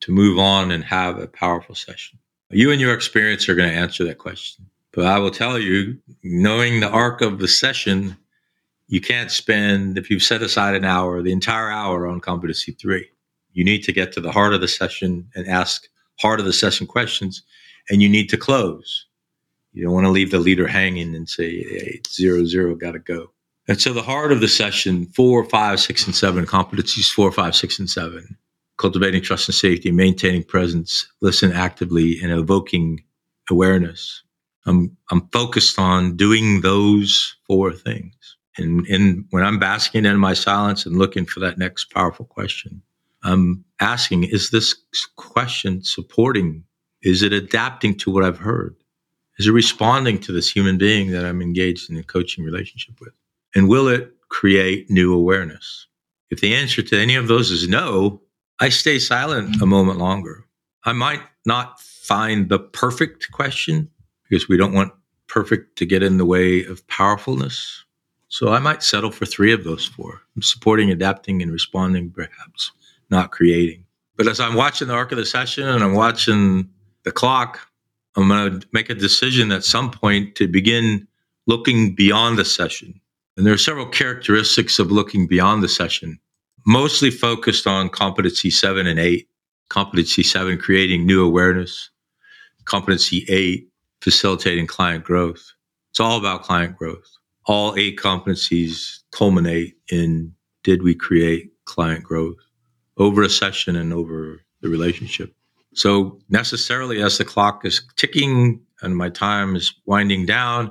to 0.00 0.12
move 0.12 0.38
on 0.38 0.70
and 0.70 0.84
have 0.84 1.18
a 1.18 1.26
powerful 1.26 1.74
session? 1.74 2.18
You 2.50 2.70
and 2.70 2.80
your 2.80 2.94
experience 2.94 3.48
are 3.48 3.54
going 3.54 3.68
to 3.68 3.76
answer 3.76 4.04
that 4.04 4.18
question. 4.18 4.66
But 4.92 5.04
I 5.06 5.18
will 5.18 5.30
tell 5.30 5.58
you, 5.58 5.98
knowing 6.22 6.80
the 6.80 6.88
arc 6.88 7.20
of 7.20 7.38
the 7.38 7.48
session, 7.48 8.16
you 8.88 9.00
can't 9.00 9.30
spend, 9.30 9.98
if 9.98 10.10
you've 10.10 10.22
set 10.22 10.42
aside 10.42 10.74
an 10.74 10.84
hour, 10.84 11.22
the 11.22 11.32
entire 11.32 11.70
hour 11.70 12.06
on 12.06 12.20
competency 12.20 12.72
three. 12.72 13.06
You 13.52 13.64
need 13.64 13.84
to 13.84 13.92
get 13.92 14.12
to 14.12 14.20
the 14.20 14.32
heart 14.32 14.54
of 14.54 14.60
the 14.60 14.68
session 14.68 15.28
and 15.34 15.46
ask 15.46 15.88
heart 16.20 16.40
of 16.40 16.46
the 16.46 16.52
session 16.52 16.86
questions, 16.86 17.42
and 17.90 18.02
you 18.02 18.08
need 18.08 18.28
to 18.30 18.36
close. 18.36 19.06
You 19.72 19.84
don't 19.84 19.92
want 19.92 20.06
to 20.06 20.10
leave 20.10 20.30
the 20.30 20.38
leader 20.38 20.66
hanging 20.66 21.14
and 21.14 21.28
say, 21.28 21.62
hey, 21.62 22.00
zero, 22.08 22.44
zero, 22.44 22.74
got 22.74 22.92
to 22.92 22.98
go. 22.98 23.30
And 23.68 23.80
so 23.80 23.92
the 23.92 24.02
heart 24.02 24.32
of 24.32 24.40
the 24.40 24.48
session, 24.48 25.06
four, 25.06 25.44
five, 25.44 25.78
six, 25.78 26.06
and 26.06 26.16
seven, 26.16 26.46
competencies 26.46 27.12
four, 27.12 27.30
five, 27.30 27.54
six, 27.54 27.78
and 27.78 27.90
seven, 27.90 28.38
cultivating 28.78 29.22
trust 29.22 29.48
and 29.48 29.54
safety, 29.54 29.90
maintaining 29.90 30.42
presence, 30.42 31.06
listen 31.20 31.52
actively, 31.52 32.18
and 32.22 32.32
evoking 32.32 33.04
awareness. 33.50 34.22
I'm 34.64 34.96
I'm 35.10 35.28
focused 35.28 35.78
on 35.78 36.16
doing 36.16 36.62
those 36.62 37.36
four 37.46 37.72
things. 37.72 38.37
And, 38.58 38.86
and 38.86 39.24
when 39.30 39.44
I'm 39.44 39.58
basking 39.58 40.04
in 40.04 40.18
my 40.18 40.34
silence 40.34 40.84
and 40.84 40.98
looking 40.98 41.24
for 41.24 41.40
that 41.40 41.58
next 41.58 41.86
powerful 41.92 42.24
question, 42.24 42.82
I'm 43.22 43.64
asking, 43.80 44.24
is 44.24 44.50
this 44.50 44.74
question 45.16 45.82
supporting 45.82 46.64
Is 47.02 47.22
it 47.22 47.32
adapting 47.32 47.96
to 47.98 48.10
what 48.10 48.24
I've 48.24 48.38
heard? 48.38 48.76
Is 49.38 49.46
it 49.46 49.52
responding 49.52 50.18
to 50.20 50.32
this 50.32 50.50
human 50.50 50.78
being 50.78 51.12
that 51.12 51.24
I'm 51.24 51.40
engaged 51.40 51.90
in 51.90 51.96
a 51.96 52.02
coaching 52.02 52.44
relationship 52.44 53.00
with? 53.00 53.12
And 53.54 53.68
will 53.68 53.86
it 53.88 54.12
create 54.28 54.90
new 54.90 55.14
awareness? 55.14 55.86
If 56.30 56.40
the 56.40 56.54
answer 56.54 56.82
to 56.82 56.98
any 56.98 57.14
of 57.14 57.28
those 57.28 57.50
is 57.50 57.68
no, 57.68 58.20
I 58.60 58.68
stay 58.68 58.98
silent 58.98 59.62
a 59.62 59.66
moment 59.66 59.98
longer. 59.98 60.44
I 60.84 60.92
might 60.92 61.22
not 61.46 61.80
find 61.80 62.48
the 62.48 62.58
perfect 62.58 63.30
question 63.30 63.88
because 64.28 64.48
we 64.48 64.56
don't 64.56 64.74
want 64.74 64.92
perfect 65.28 65.76
to 65.78 65.86
get 65.86 66.02
in 66.02 66.18
the 66.18 66.24
way 66.24 66.64
of 66.64 66.86
powerfulness. 66.88 67.84
So 68.28 68.48
I 68.52 68.58
might 68.58 68.82
settle 68.82 69.10
for 69.10 69.26
three 69.26 69.52
of 69.52 69.64
those 69.64 69.86
four 69.86 70.20
supporting, 70.40 70.90
adapting, 70.90 71.42
and 71.42 71.50
responding, 71.50 72.10
perhaps 72.10 72.72
not 73.10 73.30
creating. 73.32 73.84
But 74.16 74.28
as 74.28 74.40
I'm 74.40 74.54
watching 74.54 74.88
the 74.88 74.94
arc 74.94 75.12
of 75.12 75.18
the 75.18 75.24
session 75.24 75.66
and 75.66 75.82
I'm 75.82 75.94
watching 75.94 76.68
the 77.04 77.12
clock, 77.12 77.58
I'm 78.16 78.28
going 78.28 78.60
to 78.60 78.68
make 78.72 78.90
a 78.90 78.94
decision 78.94 79.52
at 79.52 79.64
some 79.64 79.90
point 79.90 80.34
to 80.36 80.46
begin 80.48 81.06
looking 81.46 81.94
beyond 81.94 82.38
the 82.38 82.44
session. 82.44 83.00
And 83.36 83.46
there 83.46 83.54
are 83.54 83.58
several 83.58 83.86
characteristics 83.86 84.78
of 84.78 84.90
looking 84.90 85.26
beyond 85.26 85.62
the 85.62 85.68
session, 85.68 86.18
mostly 86.66 87.10
focused 87.10 87.66
on 87.66 87.88
competency 87.88 88.50
seven 88.50 88.86
and 88.86 88.98
eight. 88.98 89.28
Competency 89.70 90.22
seven, 90.22 90.58
creating 90.58 91.06
new 91.06 91.24
awareness. 91.24 91.90
Competency 92.64 93.24
eight, 93.28 93.68
facilitating 94.00 94.66
client 94.66 95.04
growth. 95.04 95.52
It's 95.90 96.00
all 96.00 96.18
about 96.18 96.42
client 96.42 96.76
growth. 96.76 97.17
All 97.48 97.74
eight 97.76 97.96
competencies 97.98 99.00
culminate 99.10 99.74
in 99.90 100.34
did 100.64 100.82
we 100.82 100.94
create 100.94 101.50
client 101.64 102.04
growth 102.04 102.36
over 102.98 103.22
a 103.22 103.30
session 103.30 103.74
and 103.74 103.92
over 103.92 104.42
the 104.60 104.68
relationship? 104.68 105.34
So 105.74 106.20
necessarily, 106.28 107.02
as 107.02 107.16
the 107.16 107.24
clock 107.24 107.64
is 107.64 107.82
ticking 107.96 108.60
and 108.82 108.96
my 108.96 109.08
time 109.08 109.56
is 109.56 109.72
winding 109.86 110.26
down, 110.26 110.70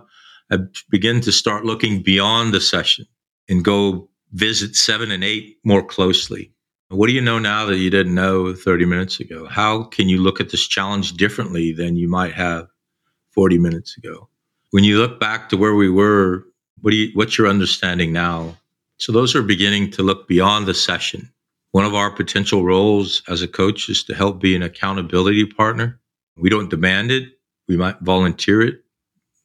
I 0.52 0.60
begin 0.90 1.20
to 1.22 1.32
start 1.32 1.66
looking 1.66 2.04
beyond 2.04 2.54
the 2.54 2.62
session 2.62 3.06
and 3.50 3.66
go 3.66 4.10
visit 4.34 4.76
seven 4.76 5.10
and 5.12 5.24
eight 5.24 5.58
more 5.64 5.84
closely. 5.84 6.52
What 6.90 7.08
do 7.08 7.14
you 7.14 7.22
know 7.22 7.40
now 7.40 7.66
that 7.66 7.78
you 7.78 7.90
didn't 7.90 8.16
know 8.16 8.54
30 8.54 8.86
minutes 8.86 9.20
ago? 9.20 9.48
How 9.48 9.84
can 9.84 10.10
you 10.10 10.22
look 10.22 10.40
at 10.40 10.52
this 10.52 10.68
challenge 10.68 11.14
differently 11.14 11.74
than 11.74 11.98
you 11.98 12.08
might 12.08 12.34
have 12.34 12.68
40 13.32 13.58
minutes 13.58 13.98
ago? 13.98 14.30
When 14.72 14.84
you 14.84 15.00
look 15.00 15.20
back 15.20 15.50
to 15.50 15.58
where 15.58 15.76
we 15.76 15.90
were, 15.90 16.46
what 16.82 16.92
do 16.92 16.98
you, 16.98 17.12
what's 17.14 17.38
your 17.38 17.48
understanding 17.48 18.14
now? 18.14 18.58
So 18.98 19.12
those 19.12 19.36
are 19.36 19.44
beginning 19.44 19.92
to 19.92 20.04
look 20.04 20.28
beyond 20.28 20.68
the 20.68 20.74
session 20.74 21.32
one 21.72 21.86
of 21.86 21.94
our 21.94 22.10
potential 22.10 22.64
roles 22.64 23.22
as 23.28 23.44
a 23.44 23.48
coach 23.48 23.88
is 23.88 24.04
to 24.06 24.16
help 24.16 24.40
be 24.40 24.56
an 24.56 24.64
accountability 24.64 25.46
partner. 25.46 26.00
We 26.36 26.50
don't 26.50 26.70
demand 26.70 27.12
it, 27.12 27.30
we 27.68 27.78
might 27.78 28.00
volunteer 28.00 28.62
it. 28.62 28.80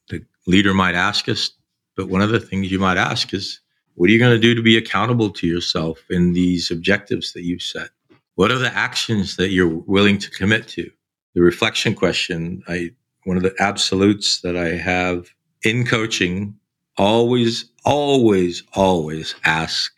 The 0.08 0.24
leader 0.46 0.72
might 0.72 0.94
ask 0.94 1.28
us, 1.28 1.50
but 1.96 2.08
one 2.08 2.22
of 2.22 2.30
the 2.30 2.40
things 2.40 2.70
you 2.70 2.78
might 2.78 2.96
ask 2.96 3.34
is, 3.34 3.60
what 3.96 4.08
are 4.08 4.12
you 4.14 4.18
going 4.18 4.34
to 4.34 4.38
do 4.38 4.54
to 4.54 4.62
be 4.62 4.78
accountable 4.78 5.28
to 5.28 5.46
yourself 5.46 6.02
in 6.08 6.32
these 6.32 6.70
objectives 6.70 7.34
that 7.34 7.42
you've 7.42 7.60
set? 7.60 7.90
What 8.36 8.50
are 8.50 8.58
the 8.58 8.74
actions 8.74 9.36
that 9.36 9.50
you're 9.50 9.68
willing 9.86 10.16
to 10.18 10.30
commit 10.30 10.66
to? 10.68 10.90
The 11.34 11.42
reflection 11.42 11.94
question, 11.94 12.62
I 12.66 12.92
one 13.24 13.36
of 13.36 13.42
the 13.42 13.54
absolutes 13.58 14.40
that 14.40 14.56
I 14.56 14.70
have 14.70 15.28
in 15.62 15.84
coaching 15.84 16.58
always, 16.96 17.66
always, 17.84 18.62
always 18.74 19.34
ask 19.44 19.92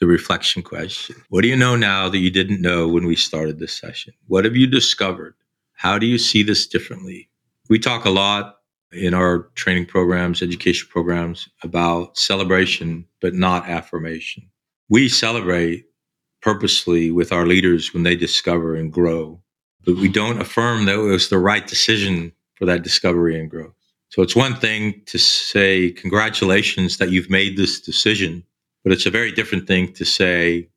the 0.00 0.06
reflection 0.06 0.62
question. 0.62 1.16
What 1.28 1.42
do 1.42 1.48
you 1.48 1.56
know 1.56 1.76
now 1.76 2.08
that 2.08 2.18
you 2.18 2.30
didn't 2.30 2.62
know 2.62 2.88
when 2.88 3.06
we 3.06 3.16
started 3.16 3.58
this 3.58 3.76
session? 3.76 4.14
What 4.26 4.44
have 4.44 4.56
you 4.56 4.66
discovered? 4.66 5.34
How 5.74 5.98
do 5.98 6.06
you 6.06 6.18
see 6.18 6.42
this 6.42 6.66
differently? 6.66 7.28
We 7.68 7.78
talk 7.78 8.04
a 8.04 8.10
lot 8.10 8.56
in 8.92 9.14
our 9.14 9.50
training 9.54 9.86
programs, 9.86 10.42
education 10.42 10.88
programs 10.90 11.48
about 11.62 12.16
celebration, 12.16 13.06
but 13.20 13.34
not 13.34 13.68
affirmation. 13.68 14.48
We 14.88 15.08
celebrate 15.08 15.84
purposely 16.40 17.10
with 17.10 17.32
our 17.32 17.46
leaders 17.46 17.92
when 17.92 18.04
they 18.04 18.16
discover 18.16 18.74
and 18.74 18.92
grow, 18.92 19.42
but 19.84 19.96
we 19.96 20.08
don't 20.08 20.40
affirm 20.40 20.86
that 20.86 20.94
it 20.94 21.02
was 21.02 21.28
the 21.28 21.38
right 21.38 21.66
decision 21.66 22.32
for 22.54 22.64
that 22.66 22.82
discovery 22.82 23.38
and 23.38 23.50
growth. 23.50 23.74
So 24.10 24.22
it's 24.22 24.36
one 24.36 24.56
thing 24.56 25.02
to 25.06 25.18
say, 25.18 25.90
congratulations 25.90 26.96
that 26.96 27.10
you've 27.10 27.30
made 27.30 27.56
this 27.56 27.80
decision 27.80 28.44
but 28.88 28.94
it's 28.94 29.06
a 29.06 29.10
very 29.10 29.32
different 29.32 29.66
thing 29.66 29.92
to 29.92 30.04
say 30.06 30.68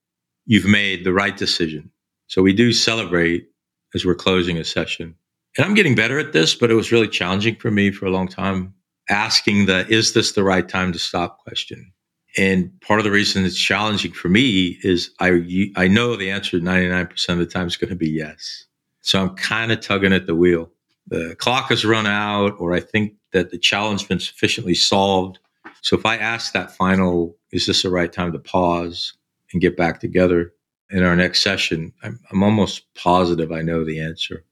you've 0.46 0.66
made 0.66 1.06
the 1.06 1.14
right 1.14 1.38
decision. 1.38 1.92
So 2.28 2.42
we 2.42 2.54
do 2.54 2.74
celebrate 2.74 3.48
as 3.94 4.06
we're 4.06 4.16
closing 4.16 4.58
a 4.58 4.66
session. 4.66 5.16
And 5.58 5.66
I'm 5.66 5.74
getting 5.74 5.96
better 5.96 6.18
at 6.20 6.34
this, 6.34 6.56
but 6.56 6.72
it 6.72 6.76
was 6.76 6.92
really 6.92 7.08
challenging 7.08 7.56
for 7.56 7.72
me 7.72 7.90
for 7.92 8.06
a 8.06 8.12
long 8.12 8.28
time 8.28 8.74
asking 9.10 9.66
the 9.66 9.88
is 9.88 10.14
this 10.14 10.34
the 10.34 10.44
right 10.44 10.68
time 10.68 10.92
to 10.94 11.00
stop 11.00 11.40
question. 11.40 11.94
And 12.38 12.72
part 12.82 13.00
of 13.00 13.04
the 13.06 13.12
reason 13.12 13.46
it's 13.46 13.58
challenging 13.58 14.12
for 14.14 14.28
me 14.30 14.78
is 14.84 15.12
I 15.20 15.72
I 15.76 15.88
know 15.88 16.16
the 16.18 16.32
answer 16.32 16.60
99% 16.60 17.30
of 17.30 17.38
the 17.38 17.46
time 17.46 17.68
is 17.68 17.78
going 17.78 17.90
to 17.90 17.96
be 17.96 18.10
yes. 18.10 18.66
So 19.02 19.22
I'm 19.22 19.36
kind 19.36 19.72
of 19.72 19.82
tugging 19.82 20.12
at 20.12 20.28
the 20.28 20.36
wheel. 20.36 20.70
The 21.12 21.36
clock 21.38 21.70
has 21.70 21.86
run 21.86 22.08
out, 22.08 22.56
or 22.60 22.74
I 22.74 22.80
think 22.80 23.14
that 23.32 23.52
the 23.52 23.60
challenge 23.60 24.02
has 24.02 24.08
been 24.08 24.20
sufficiently 24.20 24.74
solved 24.74 25.38
so 25.82 25.98
if 25.98 26.06
I 26.06 26.18
ask 26.18 26.54
that 26.54 26.72
final, 26.72 27.36
is 27.52 27.66
this 27.66 27.84
the 27.84 27.90
right 27.90 28.12
time 28.12 28.32
to 28.32 28.40
pause 28.40 29.14
and 29.52 29.62
get 29.62 29.76
back 29.76 30.00
together 30.00 30.54
in 30.90 31.04
our 31.04 31.16
next 31.16 31.42
session? 31.42 31.92
I'm, 32.04 32.20
I'm 32.32 32.44
almost 32.44 32.94
positive 32.94 33.52
I 33.52 33.62
know 33.62 33.84
the 33.84 34.00
answer. 34.00 34.44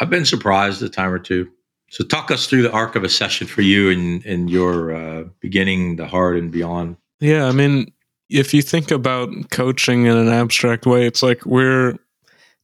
I've 0.00 0.10
been 0.10 0.24
surprised 0.24 0.82
a 0.82 0.88
time 0.88 1.12
or 1.12 1.18
two. 1.18 1.50
So 1.90 2.04
talk 2.04 2.30
us 2.30 2.46
through 2.46 2.62
the 2.62 2.72
arc 2.72 2.96
of 2.96 3.04
a 3.04 3.08
session 3.08 3.46
for 3.46 3.60
you 3.60 3.90
and, 4.24 4.48
your 4.48 4.94
uh, 4.94 5.24
beginning, 5.40 5.96
the 5.96 6.06
heart, 6.06 6.38
and 6.38 6.50
beyond. 6.50 6.96
Yeah, 7.20 7.46
I 7.46 7.52
mean, 7.52 7.92
if 8.30 8.54
you 8.54 8.62
think 8.62 8.90
about 8.90 9.28
coaching 9.50 10.06
in 10.06 10.16
an 10.16 10.28
abstract 10.28 10.86
way, 10.86 11.06
it's 11.06 11.22
like 11.22 11.44
we're 11.44 11.96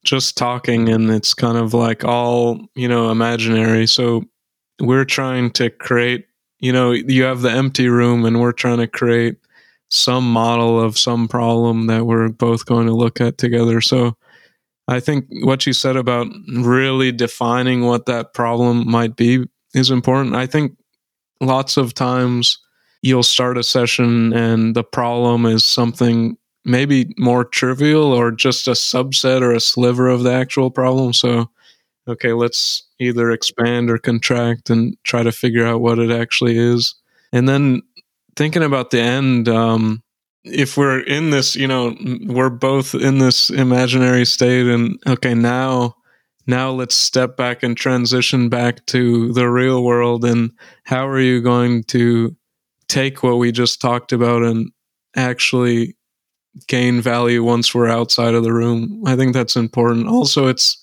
just 0.05 0.37
talking 0.37 0.89
and 0.89 1.11
it's 1.11 1.35
kind 1.35 1.59
of 1.59 1.75
like 1.75 2.05
all, 2.05 2.61
you 2.75 2.89
know, 2.89 3.11
imaginary. 3.11 3.87
So 3.87 4.25
we're 4.81 5.05
trying 5.05 5.51
to 5.53 5.71
create 5.71 6.29
you 6.61 6.73
know, 6.73 6.91
you 6.91 7.23
have 7.25 7.43
the 7.43 7.51
empty 7.51 7.89
room 7.89 8.25
and 8.25 8.41
we're 8.41 8.53
trying 8.53 8.79
to 8.79 8.89
create 8.89 9.37
some 9.91 10.31
model 10.31 10.81
of 10.81 10.99
some 10.99 11.29
problem 11.29 11.87
that 11.87 12.05
we're 12.05 12.29
both 12.29 12.67
going 12.67 12.87
to 12.87 12.95
look 12.95 13.21
at 13.21 13.39
together. 13.39 13.81
So 13.81 14.17
I 14.89 15.01
think 15.01 15.27
what 15.43 15.67
you 15.67 15.73
said 15.73 15.97
about 15.97 16.27
really 16.49 17.13
defining 17.13 17.87
what 17.87 18.07
that 18.07 18.35
problem 18.35 18.91
might 18.91 19.17
be 19.17 19.47
is 19.75 19.91
important. 19.91 20.35
I 20.35 20.47
think 20.47 20.77
lots 21.41 21.77
of 21.77 21.95
times 21.95 22.59
you'll 23.03 23.23
start 23.23 23.57
a 23.57 23.63
session 23.63 24.33
and 24.33 24.75
the 24.75 24.85
problem 24.85 25.47
is 25.47 25.65
something 25.65 26.37
maybe 26.69 27.15
more 27.19 27.45
trivial 27.45 28.13
or 28.13 28.31
just 28.31 28.69
a 28.69 28.73
subset 28.73 29.43
or 29.43 29.53
a 29.53 29.61
sliver 29.61 30.09
of 30.09 30.23
the 30.23 30.33
actual 30.33 30.71
problem. 30.71 31.13
So 31.13 31.51
okay, 32.09 32.33
let's 32.33 32.85
either 32.99 33.31
expand 33.31 33.91
or 33.91 33.99
contract 33.99 34.71
and 34.71 34.97
try 35.05 35.23
to 35.23 35.33
figure 35.33 35.67
out 35.67 35.81
what 35.81 35.99
it 35.99 36.11
actually 36.11 36.57
is. 36.57 36.95
And 37.33 37.49
then 37.49 37.83
thinking 38.37 38.63
about 38.63 38.91
the 38.91 39.01
end, 39.01 39.49
um, 39.49 40.03
if 40.45 40.77
we're 40.77 41.01
in 41.01 41.31
this, 41.31 41.55
you 41.55 41.69
know, 41.69 41.95
we're 42.25 42.49
both 42.49 42.95
in 42.95 43.19
this 43.19 43.51
imaginary 43.51 44.25
state, 44.25 44.67
and 44.67 44.99
okay, 45.07 45.35
now, 45.35 45.97
now 46.47 46.71
let's 46.71 46.95
step 46.95 47.37
back 47.37 47.63
and 47.63 47.77
transition 47.77 48.49
back 48.49 48.87
to 48.87 49.33
the 49.35 49.49
real 49.51 49.85
world. 49.85 50.25
And 50.25 50.53
how 50.85 51.07
are 51.07 51.21
you 51.21 51.43
going 51.43 51.85
to 51.85 52.35
take 52.89 53.23
what 53.23 53.37
we 53.37 53.53
just 53.53 53.83
talked 53.83 54.13
about 54.13 54.43
and 54.43 54.71
actually 55.15 55.97
gain 56.67 57.01
value 57.01 57.43
once 57.45 57.75
we're 57.75 57.89
outside 57.89 58.35
of 58.35 58.43
the 58.43 58.53
room? 58.53 59.03
I 59.07 59.17
think 59.17 59.33
that's 59.33 59.57
important. 59.57 60.09
Also, 60.09 60.49
it's 60.49 60.83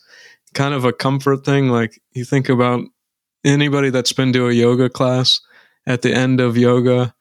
kind 0.54 0.74
of 0.74 0.86
a 0.86 0.94
comfort 0.94 1.46
thing. 1.46 1.70
Like 1.70 2.02
you 2.14 2.26
think 2.26 2.50
about 2.50 2.84
anybody 3.44 3.90
that's 3.90 4.14
been 4.14 4.34
to 4.34 4.48
a 4.48 4.54
yoga 4.54 4.90
class 4.90 5.40
at 5.86 6.02
the 6.02 6.14
end 6.14 6.42
of 6.42 6.58
yoga, 6.58 7.14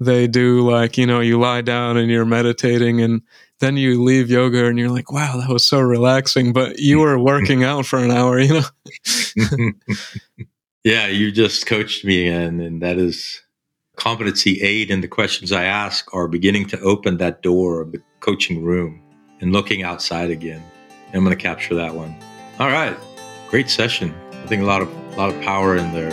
they 0.00 0.26
do 0.26 0.68
like, 0.68 0.96
you 0.98 1.06
know, 1.06 1.20
you 1.20 1.38
lie 1.38 1.60
down 1.60 1.96
and 1.96 2.10
you're 2.10 2.24
meditating 2.24 3.00
and 3.00 3.22
then 3.60 3.76
you 3.76 4.02
leave 4.02 4.30
yoga 4.30 4.66
and 4.66 4.78
you're 4.78 4.90
like, 4.90 5.12
wow, 5.12 5.36
that 5.36 5.50
was 5.50 5.64
so 5.64 5.80
relaxing. 5.80 6.52
But 6.52 6.78
you 6.78 6.98
mm. 6.98 7.02
were 7.02 7.18
working 7.18 7.64
out 7.64 7.86
for 7.86 7.98
an 7.98 8.10
hour, 8.10 8.38
you 8.38 8.60
know? 8.60 9.72
yeah, 10.84 11.06
you 11.08 11.32
just 11.32 11.66
coached 11.66 12.04
me 12.04 12.28
again. 12.28 12.60
And 12.60 12.82
that 12.82 12.98
is 12.98 13.42
competency 13.98 14.62
aid 14.62 14.90
And 14.90 15.02
the 15.02 15.08
questions 15.08 15.52
I 15.52 15.64
ask 15.64 16.12
are 16.14 16.28
beginning 16.28 16.66
to 16.68 16.80
open 16.80 17.18
that 17.18 17.42
door 17.42 17.80
of 17.80 17.92
the 17.92 18.00
coaching 18.20 18.64
room 18.64 19.02
and 19.40 19.52
looking 19.52 19.82
outside 19.82 20.30
again. 20.30 20.62
I'm 21.12 21.24
going 21.24 21.36
to 21.36 21.42
capture 21.42 21.74
that 21.74 21.94
one. 21.94 22.14
All 22.58 22.68
right. 22.68 22.96
Great 23.48 23.68
session. 23.68 24.14
I 24.32 24.46
think 24.46 24.62
a 24.62 24.64
lot 24.64 24.82
of 24.82 24.88
a 25.12 25.16
lot 25.16 25.34
of 25.34 25.42
power 25.42 25.76
in 25.76 25.92
there. 25.92 26.10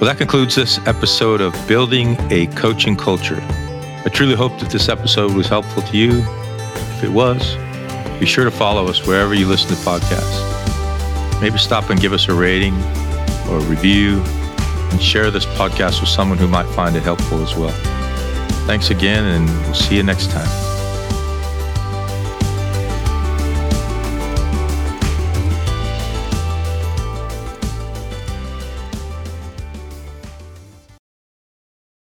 Well, 0.00 0.04
that 0.04 0.18
concludes 0.18 0.54
this 0.54 0.78
episode 0.86 1.40
of 1.40 1.54
Building 1.68 2.16
a 2.30 2.46
Coaching 2.48 2.96
Culture. 2.96 3.40
I 3.42 4.10
truly 4.12 4.34
hope 4.34 4.58
that 4.60 4.70
this 4.70 4.88
episode 4.88 5.32
was 5.34 5.48
helpful 5.48 5.82
to 5.82 5.96
you. 5.96 6.22
If 6.96 7.04
it 7.04 7.10
was, 7.10 7.56
be 8.20 8.26
sure 8.26 8.44
to 8.44 8.50
follow 8.50 8.86
us 8.86 9.06
wherever 9.06 9.34
you 9.34 9.46
listen 9.46 9.68
to 9.68 9.74
podcasts. 9.82 11.40
maybe 11.40 11.58
stop 11.58 11.90
and 11.90 12.00
give 12.00 12.12
us 12.12 12.28
a 12.28 12.34
rating 12.34 12.74
or 13.48 13.58
a 13.58 13.64
review 13.64 14.22
and 14.90 15.02
share 15.02 15.30
this 15.30 15.46
podcast 15.46 16.00
with 16.00 16.08
someone 16.08 16.38
who 16.38 16.48
might 16.48 16.66
find 16.74 16.96
it 16.96 17.02
helpful 17.02 17.42
as 17.42 17.54
well. 17.54 17.74
Thanks 18.66 18.90
again, 18.90 19.24
and 19.24 19.48
we'll 19.66 19.74
see 19.74 19.96
you 19.96 20.02
next 20.02 20.30
time. 20.30 20.75